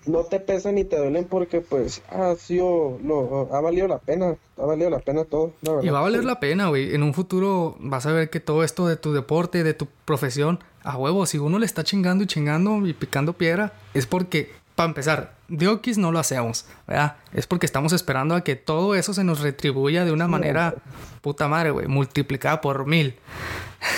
[0.07, 4.37] no te pesan ni te duelen porque pues ha sido, lo, ha valido la pena,
[4.57, 5.87] ha valido la pena todo, la verdad.
[5.87, 8.65] Y va a valer la pena, güey, en un futuro vas a ver que todo
[8.65, 12.27] esto de tu deporte, de tu profesión, a huevo, si uno le está chingando y
[12.27, 14.51] chingando y picando piedra, es porque,
[14.81, 17.17] para empezar, Diokis no lo hacemos, ¿verdad?
[17.35, 20.75] Es porque estamos esperando a que todo eso se nos retribuya de una manera,
[21.21, 23.15] puta madre, güey, multiplicada por mil.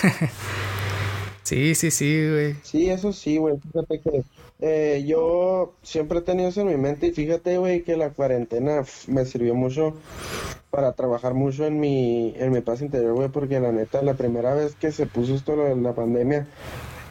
[1.45, 2.57] sí, sí, sí, güey.
[2.65, 3.61] Sí, eso sí, güey.
[3.61, 4.25] Fíjate que
[4.61, 8.83] eh, yo siempre he tenido eso en mi mente y fíjate, güey, que la cuarentena
[9.07, 9.95] me sirvió mucho
[10.71, 14.53] para trabajar mucho en mi, en mi paz interior, güey, porque la neta, la primera
[14.53, 16.49] vez que se puso esto lo de la pandemia,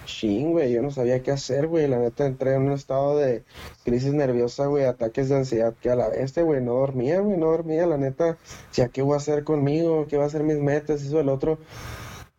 [0.06, 3.44] ching, güey, yo no sabía qué hacer, güey, la neta entré en un estado de
[3.84, 7.48] crisis nerviosa, güey, ataques de ansiedad que a la vez, güey, no dormía, güey, no
[7.48, 8.38] dormía, la neta,
[8.74, 11.58] ya qué voy a hacer conmigo, qué va a ser mis metas, eso, el otro.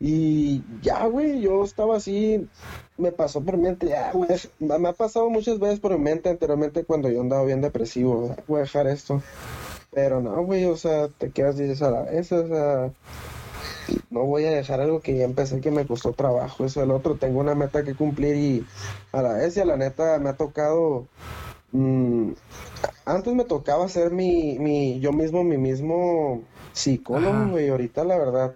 [0.04, 2.48] Y ya, güey, yo estaba así,
[2.98, 6.84] me pasó por mente, ya, güey, me ha pasado muchas veces por mi mente anteriormente
[6.84, 9.22] cuando yo andaba bien depresivo, voy a dejar esto.
[9.92, 12.92] Pero no, güey, o sea, te quedas dices a la vez, o sea,
[14.11, 17.16] no voy a dejar algo que ya empecé que me costó trabajo, eso el otro,
[17.16, 18.66] tengo una meta que cumplir y
[19.12, 21.07] a la vez y a la neta me ha tocado,
[21.72, 22.33] mm,
[23.05, 28.55] antes me tocaba ser mi, mi, yo mismo, mi mismo psicólogo, güey, ahorita la verdad,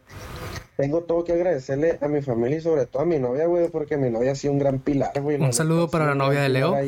[0.76, 3.96] tengo todo que agradecerle a mi familia y sobre todo a mi novia, güey, porque
[3.96, 5.40] mi novia ha sido un gran pilar, güey.
[5.40, 6.74] Un saludo para la novia de Leo.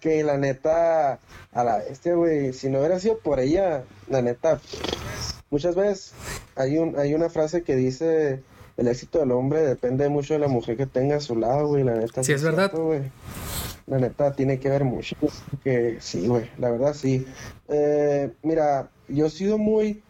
[0.00, 1.18] que, la neta,
[1.52, 4.60] a la bestia, güey, si no hubiera sido por ella, la neta,
[5.50, 6.14] muchas veces
[6.56, 8.42] hay, un, hay una frase que dice,
[8.78, 11.84] el éxito del hombre depende mucho de la mujer que tenga a su lado, güey,
[11.84, 12.24] la neta.
[12.24, 12.72] Sí, es verdad.
[13.86, 15.16] la neta tiene que ver mucho.
[15.62, 17.26] Que sí, güey, la verdad sí.
[17.68, 20.02] Eh, mira, yo he sido muy,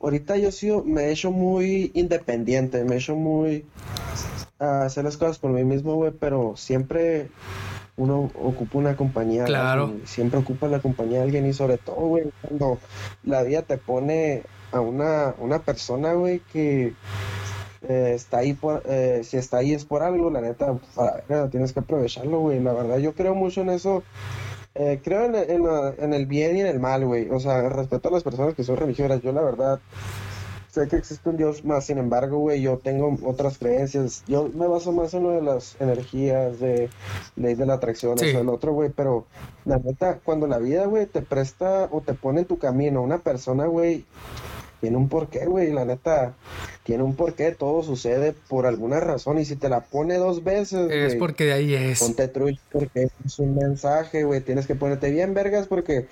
[0.00, 3.64] ahorita yo he sido, me he hecho muy independiente, me he hecho muy,
[4.58, 7.28] a hacer las cosas por mí mismo, güey, pero siempre
[7.96, 9.44] uno ocupa una compañía.
[9.44, 9.94] Claro.
[10.04, 12.78] Siempre ocupa la compañía de alguien y sobre todo, güey, cuando
[13.24, 14.42] la vida te pone
[14.72, 16.92] a una, una persona, güey, que
[17.88, 21.50] eh, está ahí por, eh, si está ahí es por algo, la neta, para ver,
[21.50, 22.60] tienes que aprovecharlo, güey.
[22.60, 24.02] La verdad, yo creo mucho en eso.
[24.78, 25.64] Eh, creo en, en,
[25.98, 27.28] en, el bien y en el mal, güey.
[27.30, 29.22] O sea, respeto a las personas que son religiosas.
[29.22, 29.80] Yo, la verdad,
[30.76, 34.22] sé que existe un Dios más, sin embargo, güey, yo tengo otras creencias.
[34.26, 36.90] Yo me baso más en lo de las energías, de
[37.36, 38.26] ley de la atracción, sí.
[38.26, 39.24] eso, el otro, güey, pero
[39.64, 43.18] la neta, cuando la vida, güey, te presta o te pone en tu camino una
[43.18, 44.04] persona, güey,
[44.80, 46.34] tiene un porqué, güey, la neta,
[46.82, 50.90] tiene un porqué, todo sucede por alguna razón, y si te la pone dos veces,
[50.90, 52.00] es wey, porque de ahí es.
[52.00, 56.06] Ponte trucho porque es un mensaje, güey, tienes que ponerte bien vergas porque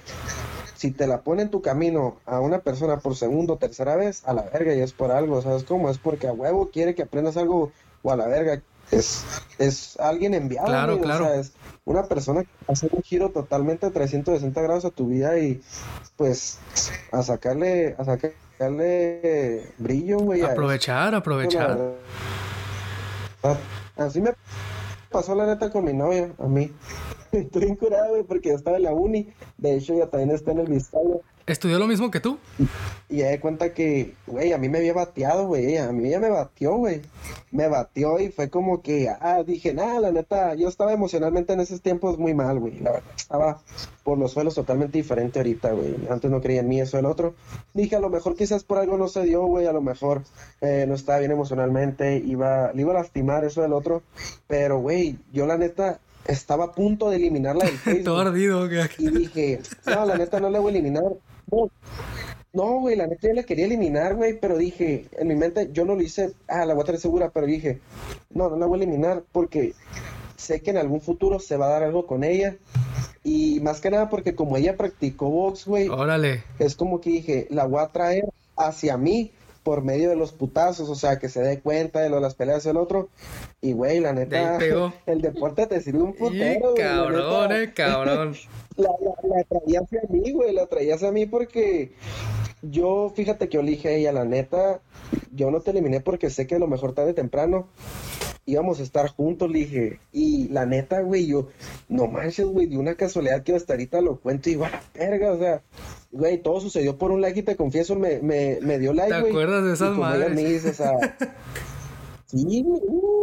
[0.77, 4.23] si te la pone en tu camino a una persona por segundo o tercera vez,
[4.27, 5.91] a la verga, y es por algo, ¿sabes cómo?
[5.91, 8.61] Es porque a huevo quiere que aprendas algo o a la verga.
[8.91, 9.25] Es,
[9.59, 11.25] es alguien enviado, claro, claro.
[11.25, 11.53] o sea, es
[11.87, 15.63] una persona que hace un giro totalmente a 360 grados a tu vida y
[16.17, 16.59] pues
[17.13, 18.37] a sacarle, a sacarle
[19.79, 20.43] brillo, güey.
[20.43, 21.79] Aprovechar, aprovechar.
[23.97, 24.33] Así me
[25.11, 26.73] pasó la neta con mi novia, a mí.
[27.33, 29.33] Estoy incurado, güey, porque yo estaba en la uni.
[29.59, 31.17] De hecho, ella también está en el Vistalla.
[31.47, 32.39] ¿Estudió lo mismo que tú?
[33.11, 35.77] Y ya de cuenta que, güey, a mí me había bateado, güey.
[35.77, 37.03] A mí ella me batió, güey.
[37.51, 41.61] Me batió y fue como que, ah, dije, nada, la neta, yo estaba emocionalmente en
[41.61, 42.81] esos tiempos muy mal, güey.
[42.81, 43.61] La verdad, estaba
[44.05, 45.95] por los suelos totalmente diferente ahorita, güey.
[46.09, 47.35] Antes no creía en mí, eso el otro.
[47.75, 49.67] Dije, a lo mejor quizás por algo no se dio, güey.
[49.67, 50.23] A lo mejor
[50.63, 52.17] eh, no estaba bien emocionalmente.
[52.17, 54.03] Iba, le iba a lastimar, eso el otro.
[54.47, 58.05] Pero, güey, yo la neta, estaba a punto de eliminarla del Facebook.
[58.05, 58.67] Todo ardido.
[58.99, 61.13] Y dije, no, la neta no la voy a eliminar.
[61.51, 61.71] No,
[62.53, 65.85] no, güey, la neta yo la quería eliminar, güey, pero dije, en mi mente, yo
[65.85, 67.81] no lo hice, ah, la voy a tener segura, pero dije,
[68.31, 69.75] no, no la voy a eliminar porque
[70.37, 72.57] sé que en algún futuro se va a dar algo con ella.
[73.25, 76.45] Y más que nada porque como ella practicó box, güey, Órale.
[76.59, 78.25] es como que dije, la voy a traer
[78.57, 79.33] hacia mí
[79.65, 82.35] por medio de los putazos, o sea, que se dé cuenta de lo de las
[82.35, 83.09] peleas del otro.
[83.61, 84.59] Y, güey, la neta,
[85.07, 86.83] el deporte te sirve un putero, güey.
[86.83, 88.37] Cabrón, eh, cabrón.
[88.77, 91.93] La, la, la traía hacia mí, güey, la traía hacia mí porque
[92.61, 94.81] yo, fíjate que yo le dije a ella, la neta,
[95.33, 97.69] yo no te eliminé porque sé que a lo mejor tarde o temprano
[98.47, 101.49] íbamos a estar juntos, le dije, y la neta, güey, yo,
[101.89, 105.39] no manches, güey, de una casualidad que hasta ahorita lo cuento y la verga, o
[105.39, 105.63] sea,
[106.13, 109.21] güey, todo sucedió por un like y te confieso, me, me, me dio like, ¿Te
[109.21, 109.33] güey.
[109.33, 110.31] acuerdas de esas madres?
[110.35, 111.17] Me dice, o sea,
[112.27, 113.14] sí, uh,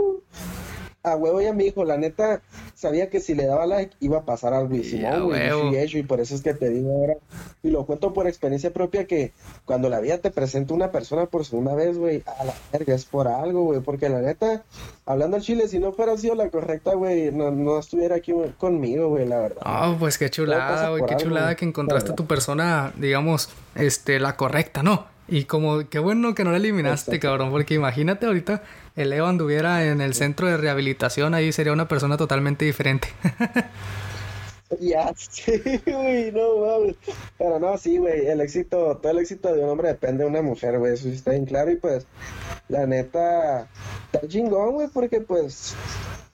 [1.04, 2.41] a huevo ella me dijo, la neta,
[2.76, 5.74] sabía que si le daba like iba a pasar algo y si Yeah, no, güey,
[5.74, 7.16] y hecho, y por eso es que te digo ahora,
[7.64, 9.34] y lo cuento por experiencia propia que
[9.66, 13.06] cuando la vida te presenta una persona por segunda vez, güey, a la verga, es
[13.06, 14.64] por algo, güey, porque la neta,
[15.06, 19.10] hablando al chile, si no fuera sido la correcta, güey, no, no estuviera aquí conmigo,
[19.10, 19.64] güey, la verdad.
[19.66, 24.20] Oh, pues qué chulada, güey, qué algo, chulada que encontraste La tu persona, digamos, este,
[24.20, 25.08] la correcta, ¿no?
[25.28, 27.28] Y como, qué bueno que no la eliminaste, Exacto.
[27.28, 28.64] cabrón, porque imagínate ahorita
[28.96, 33.10] el Leo anduviera en el centro de rehabilitación, ahí sería una persona totalmente diferente.
[34.80, 36.96] Ya, sí, güey, no mames.
[37.38, 40.42] Pero no, sí, güey, el éxito, todo el éxito de un hombre depende de una
[40.42, 41.72] mujer, güey, eso sí está bien claro.
[41.72, 42.08] Y pues,
[42.70, 43.68] la neta,
[44.14, 45.76] está chingón, güey, porque pues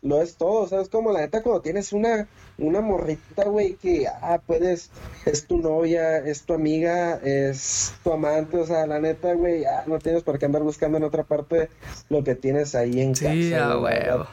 [0.01, 0.89] lo es todo, ¿sabes?
[0.89, 2.27] Como la neta, cuando tienes una,
[2.57, 4.91] una morrita, güey, que, ah, puedes,
[5.25, 9.83] es tu novia, es tu amiga, es tu amante, o sea, la neta, güey, ah,
[9.87, 11.69] no tienes por qué andar buscando en otra parte
[12.09, 14.15] lo que tienes ahí en Sí, casa, a güey, la verdad.
[14.17, 14.27] huevo.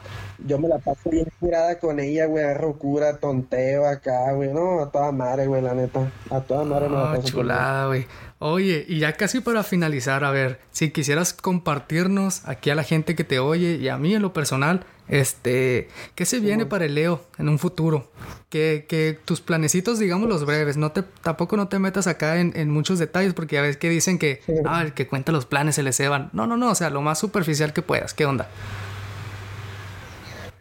[0.45, 4.53] Yo me la paso bien curada con ella, güey, agarro cura, tonteo acá, güey.
[4.53, 6.11] No, a toda madre, güey, la neta.
[6.29, 8.05] A toda madre me la Ah, chulada, güey.
[8.39, 13.15] Oye, y ya casi para finalizar, a ver, si quisieras compartirnos aquí a la gente
[13.15, 16.95] que te oye y a mí en lo personal, este, ¿qué se viene para el
[16.95, 18.11] Leo en un futuro?
[18.49, 22.53] Que, que tus planecitos, digamos los breves, no te, tampoco no te metas acá en,
[22.55, 24.53] en muchos detalles porque ya ves que dicen que, Sí.
[24.65, 26.29] ah, el que cuenta los planes se le ceban.
[26.33, 28.13] No, no, no, o sea, lo más superficial que puedas.
[28.13, 28.47] ¿Qué onda?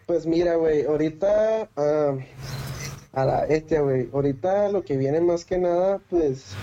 [0.07, 2.15] Pues mira, güey, ahorita, ah,
[3.13, 6.55] a la bestia, güey, ahorita lo que viene más que nada, pues,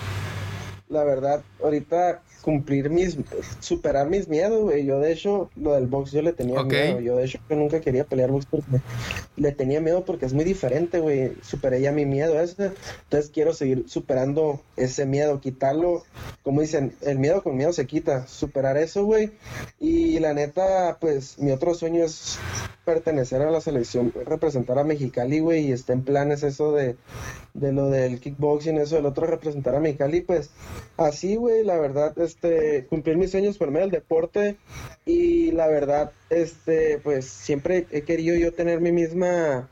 [0.88, 3.16] la verdad, ahorita cumplir mis,
[3.60, 4.84] superar mis miedos, güey.
[4.84, 7.00] Yo, de hecho, lo del box yo le tenía miedo.
[7.00, 8.80] Yo, de hecho, yo nunca quería pelear box porque
[9.36, 11.32] le tenía miedo porque es muy diferente, güey.
[11.42, 12.72] Superé ya mi miedo ese.
[13.04, 16.02] Entonces quiero seguir superando ese miedo, quitarlo.
[16.42, 18.26] Como dicen, el miedo con miedo se quita.
[18.26, 19.30] Superar eso, güey.
[19.80, 22.38] Y la neta, pues, mi otro sueño es
[22.84, 26.96] pertenecer a la selección, representar a Mexicali, güey, y está en planes eso de,
[27.54, 30.50] de lo del kickboxing, eso del otro representar a Mexicali, pues
[30.96, 34.56] así, güey, la verdad, este, cumplir mis sueños por medio del deporte.
[35.04, 39.68] Y la verdad, este, pues siempre he querido yo tener mi misma,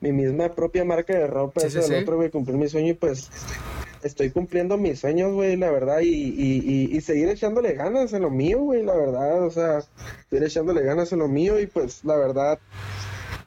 [0.00, 3.30] mi misma propia marca de ropa, eso del otro, güey, cumplir mi sueño y pues
[4.02, 8.30] estoy cumpliendo mis sueños, güey, la verdad, y, y, y, seguir echándole ganas en lo
[8.30, 9.80] mío, güey, la verdad, o sea,
[10.28, 12.58] seguir echándole ganas en lo mío y pues la verdad,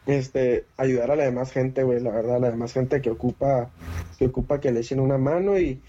[0.07, 3.69] este, ayudar a la demás gente, güey, la verdad, a la demás gente que ocupa,
[4.17, 5.79] que ocupa que le echen una mano y,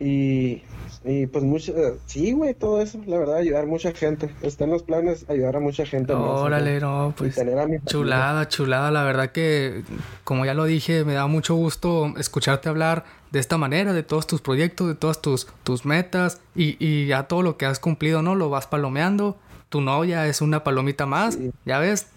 [0.00, 0.62] y,
[1.04, 1.74] y pues mucho,
[2.06, 4.30] sí, güey, todo eso, la verdad, ayudar a mucha gente.
[4.40, 6.14] Está en los planes ayudar a mucha gente.
[6.14, 7.38] Órale, no, pues.
[7.84, 8.90] chulada, chulada.
[8.90, 9.82] La verdad que,
[10.24, 14.26] como ya lo dije, me da mucho gusto escucharte hablar de esta manera, de todos
[14.26, 18.22] tus proyectos, de todas tus, tus metas y, y ya todo lo que has cumplido,
[18.22, 18.34] ¿no?
[18.34, 19.36] Lo vas palomeando.
[19.68, 22.08] Tu novia es una palomita más, ya ves,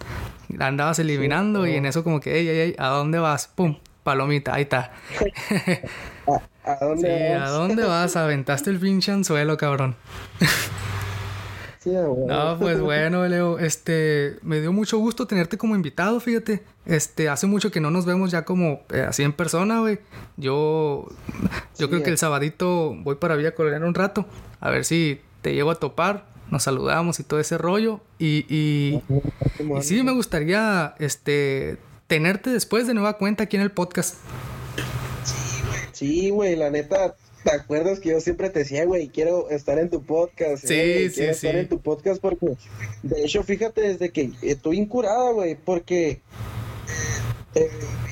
[0.50, 3.46] la andabas eliminando y en eso como que, ey, ey, ey, ¿a dónde vas?
[3.48, 4.92] Pum, palomita, ahí está.
[6.64, 8.16] ¿A, dónde sí, ¿a dónde vas?
[8.16, 9.96] Aventaste el pinche anzuelo, cabrón.
[11.80, 11.92] sí.
[11.92, 16.64] No, pues bueno, Leo, este, me dio mucho gusto tenerte como invitado, fíjate.
[16.86, 20.00] Este, hace mucho que no nos vemos ya como eh, así en persona, güey.
[20.38, 21.08] Yo,
[21.78, 24.26] yo creo que el sabadito voy para Villa Colorena un rato.
[24.60, 26.32] A ver si te llevo a topar.
[26.50, 28.00] Nos saludamos y todo ese rollo.
[28.20, 29.02] Y, y,
[29.60, 34.18] y sí, me gustaría, este, tenerte después de nueva cuenta aquí en el podcast.
[35.94, 39.90] Sí, güey, la neta, ¿te acuerdas que yo siempre te decía, güey, quiero estar en
[39.90, 40.66] tu podcast?
[40.66, 41.48] Sí, eh, sí, quiero sí.
[41.48, 42.58] estar en tu podcast porque,
[43.04, 46.22] de hecho, fíjate, desde que estoy incurada, güey, porque
[47.56, 47.70] eh,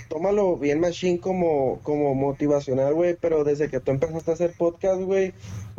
[0.09, 5.01] tómalo bien machine como, como motivacional, güey, pero desde que tú empezaste a hacer podcast,
[5.01, 5.33] güey,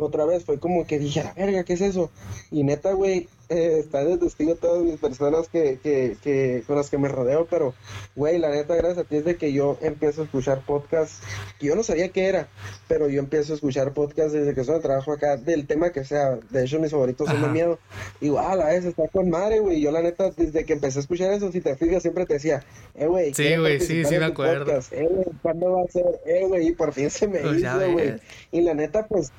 [0.05, 2.11] otra vez fue como que dije, la verga, ¿qué es eso?
[2.51, 6.89] Y neta, güey, eh, está de testigo todas mis personas que, que, que, con las
[6.89, 7.73] que me rodeo, pero,
[8.15, 11.21] güey, la neta, gracias a ti es de que yo empiezo a escuchar podcast,
[11.59, 12.47] que yo no sabía qué era,
[12.87, 16.05] pero yo empiezo a escuchar podcast desde que estoy de trabajo acá, del tema que
[16.05, 17.79] sea, de hecho mis favoritos son de miedo,
[18.21, 21.01] y igual, a veces está con madre, güey, yo la neta, desde que empecé a
[21.01, 22.63] escuchar eso, si te fijas, siempre te decía,
[22.95, 24.93] eh, güey, sí, güey, sí, sí me acuerdo, podcast?
[24.93, 26.05] eh, güey, ¿cuándo va a ser?
[26.25, 28.15] Eh, güey, y por fin se me Pues hizo, güey,
[28.51, 29.31] y la neta, pues,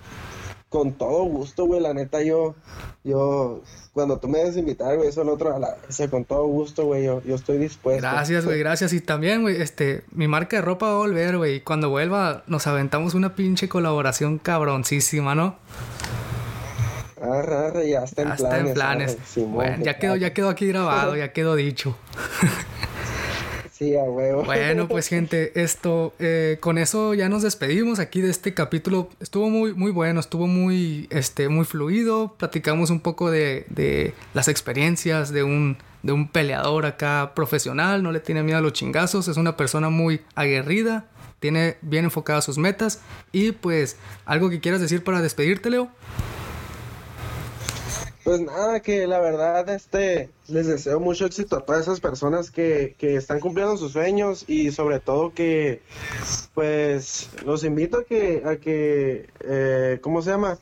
[0.74, 2.56] con todo gusto, güey, la neta, yo,
[3.04, 3.62] yo,
[3.92, 5.76] cuando tú me des invitar, güey, eso el otro, a la
[6.10, 8.02] con todo gusto, güey, yo, yo estoy dispuesto.
[8.02, 8.92] Gracias, güey, gracias.
[8.92, 11.54] Y también, güey, este, mi marca de ropa va a volver, güey.
[11.54, 15.54] Y cuando vuelva, nos aventamos una pinche colaboración cabroncísima, ¿no?
[17.22, 18.56] Arre, arre, ya está en Ya planes.
[18.56, 19.18] está en planes.
[19.24, 21.96] Simón, Bueno, ya quedó, ya quedó aquí grabado, ya quedó dicho.
[23.76, 24.44] Sí, a huevo.
[24.44, 29.08] Bueno, pues gente, esto, eh, con eso ya nos despedimos aquí de este capítulo.
[29.18, 32.36] Estuvo muy, muy bueno, estuvo muy, este, muy fluido.
[32.38, 38.04] Platicamos un poco de, de las experiencias de un, de un peleador acá profesional.
[38.04, 39.26] No le tiene miedo a los chingazos.
[39.26, 41.06] Es una persona muy aguerrida.
[41.40, 43.00] Tiene bien enfocadas sus metas.
[43.32, 45.90] Y pues, algo que quieras decir para despedirte, Leo.
[48.24, 52.94] Pues nada, que la verdad, este, les deseo mucho éxito a todas esas personas que,
[52.96, 55.82] que están cumpliendo sus sueños y sobre todo que,
[56.54, 60.58] pues, los invito a que, a que, eh, ¿cómo se llama?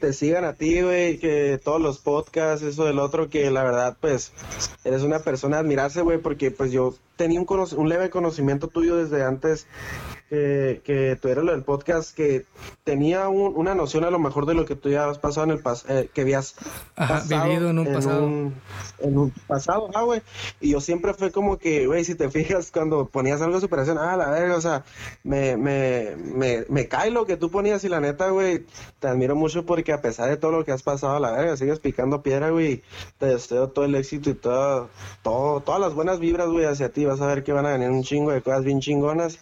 [0.00, 3.96] Te sigan a ti, güey, que todos los podcasts, eso del otro, que la verdad,
[4.00, 4.32] pues,
[4.82, 8.68] eres una persona a admirarse, güey, porque pues yo tenía un, cono- un leve conocimiento
[8.68, 9.66] tuyo desde antes
[10.32, 12.46] que, que tú eras lo del podcast, que
[12.84, 15.50] tenía un- una noción a lo mejor de lo que tú ya has pasado en
[15.52, 16.54] el pasado, que habías
[16.96, 18.24] Ajá, pasado vivido en un pasado.
[18.24, 18.54] un-
[19.00, 20.22] en un pasado, ah, güey.
[20.58, 23.98] Y yo siempre fue como que, güey, si te fijas, cuando ponías algo de superación,
[23.98, 24.84] ah, la verga, o sea,
[25.22, 28.64] me, me, me, me cae lo que tú ponías y la neta, güey,
[29.00, 31.78] te admiro mucho porque a pesar de todo lo que has pasado, la verga, sigues
[31.78, 32.82] picando piedra, güey.
[33.18, 34.88] Te deseo todo el éxito y todo,
[35.22, 37.04] todo, todas las buenas vibras, güey, hacia ti.
[37.04, 39.38] Vas a ver que van a venir un chingo de cosas bien chingonas.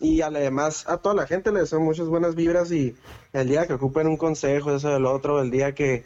[0.00, 2.94] Y además a toda la gente le deseo muchas buenas vibras y
[3.32, 6.04] el día que ocupen un consejo, eso del otro, el día que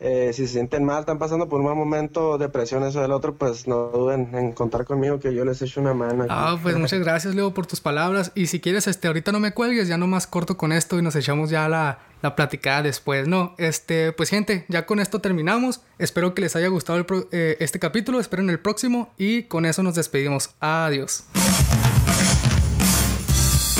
[0.00, 3.34] eh, si se sienten mal, están pasando por un mal momento, depresión, eso del otro,
[3.36, 6.26] pues no duden en contar conmigo que yo les echo una mano.
[6.28, 8.32] Ah, pues muchas gracias, Leo, por tus palabras.
[8.34, 11.14] Y si quieres, este, ahorita no me cuelgues, ya nomás corto con esto y nos
[11.14, 13.54] echamos ya la, la platicada después, ¿no?
[13.58, 15.80] Este, pues gente, ya con esto terminamos.
[15.98, 19.64] Espero que les haya gustado el pro- eh, este capítulo, esperen el próximo y con
[19.64, 20.50] eso nos despedimos.
[20.58, 21.22] Adiós.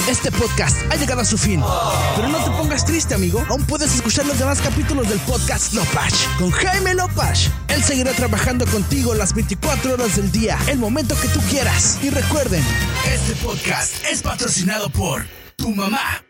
[0.09, 1.62] Este podcast ha llegado a su fin.
[2.14, 3.42] Pero no te pongas triste, amigo.
[3.48, 7.48] Aún puedes escuchar los demás capítulos del podcast Lopach con Jaime Lopach.
[7.68, 11.98] Él seguirá trabajando contigo las 24 horas del día, el momento que tú quieras.
[12.02, 12.62] Y recuerden,
[13.07, 15.24] este podcast es patrocinado por
[15.57, 16.22] tu mamá.